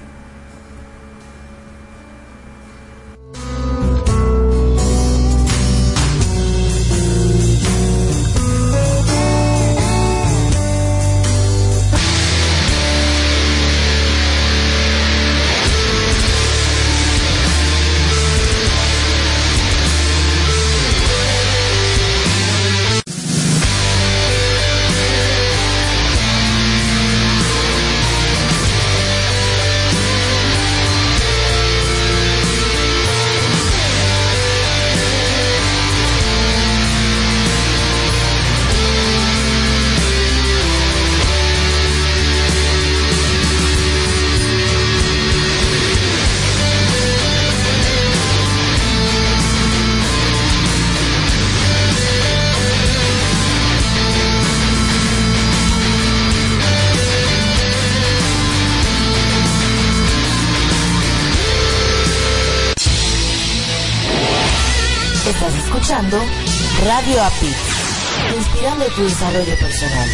Desarrollo 69.05 69.57
personal. 69.57 70.09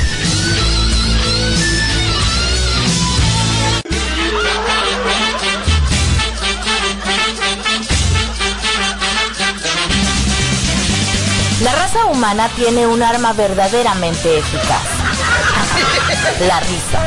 La 11.63 11.73
raza 11.73 12.07
humana 12.07 12.49
tiene 12.55 12.87
un 12.87 13.03
arma 13.03 13.33
verdaderamente 13.33 14.39
eficaz. 14.39 14.83
La 16.47 16.61
risa. 16.61 17.03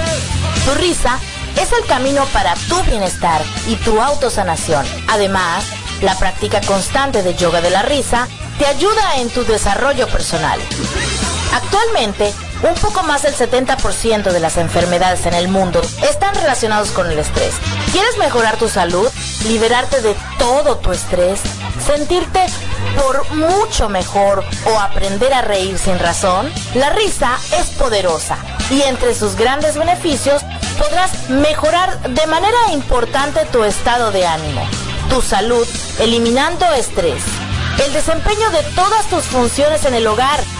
Tu 0.65 0.73
risa 0.79 1.19
es 1.55 1.71
el 1.71 1.85
camino 1.85 2.25
para 2.33 2.55
tu 2.67 2.81
bienestar 2.83 3.41
y 3.67 3.75
tu 3.75 4.01
autosanación. 4.01 4.85
Además, 5.07 5.65
la 6.01 6.17
práctica 6.17 6.61
constante 6.61 7.23
de 7.23 7.35
yoga 7.35 7.61
de 7.61 7.69
la 7.69 7.83
risa 7.83 8.27
te 8.57 8.65
ayuda 8.65 9.15
en 9.17 9.29
tu 9.29 9.45
desarrollo 9.45 10.07
personal. 10.07 10.59
Actualmente, 11.53 12.33
un 12.61 12.75
poco 12.75 13.03
más 13.03 13.23
del 13.23 13.35
70% 13.35 14.31
de 14.31 14.39
las 14.39 14.57
enfermedades 14.57 15.25
en 15.25 15.33
el 15.33 15.47
mundo 15.47 15.81
están 16.09 16.35
relacionados 16.35 16.91
con 16.91 17.09
el 17.09 17.17
estrés. 17.17 17.53
¿Quieres 17.91 18.17
mejorar 18.17 18.57
tu 18.57 18.67
salud? 18.67 19.09
¿Liberarte 19.47 20.01
de 20.01 20.15
todo 20.37 20.77
tu 20.77 20.91
estrés? 20.91 21.39
¿Sentirte 21.85 22.45
por 22.95 23.31
mucho 23.33 23.89
mejor 23.89 24.43
o 24.65 24.79
aprender 24.79 25.33
a 25.33 25.41
reír 25.41 25.77
sin 25.79 25.97
razón? 25.97 26.51
La 26.75 26.89
risa 26.91 27.37
es 27.59 27.67
poderosa 27.69 28.37
y 28.69 28.81
entre 28.83 29.15
sus 29.15 29.35
grandes 29.35 29.75
beneficios 29.75 30.43
podrás 30.77 31.29
mejorar 31.29 31.99
de 32.01 32.27
manera 32.27 32.57
importante 32.71 33.45
tu 33.51 33.63
estado 33.63 34.11
de 34.11 34.25
ánimo, 34.25 34.61
tu 35.09 35.21
salud, 35.21 35.67
eliminando 35.99 36.65
estrés, 36.73 37.23
el 37.85 37.93
desempeño 37.93 38.49
de 38.51 38.63
todas 38.75 39.05
tus 39.07 39.23
funciones 39.25 39.85
en 39.85 39.93
el 39.93 40.07
hogar, 40.07 40.39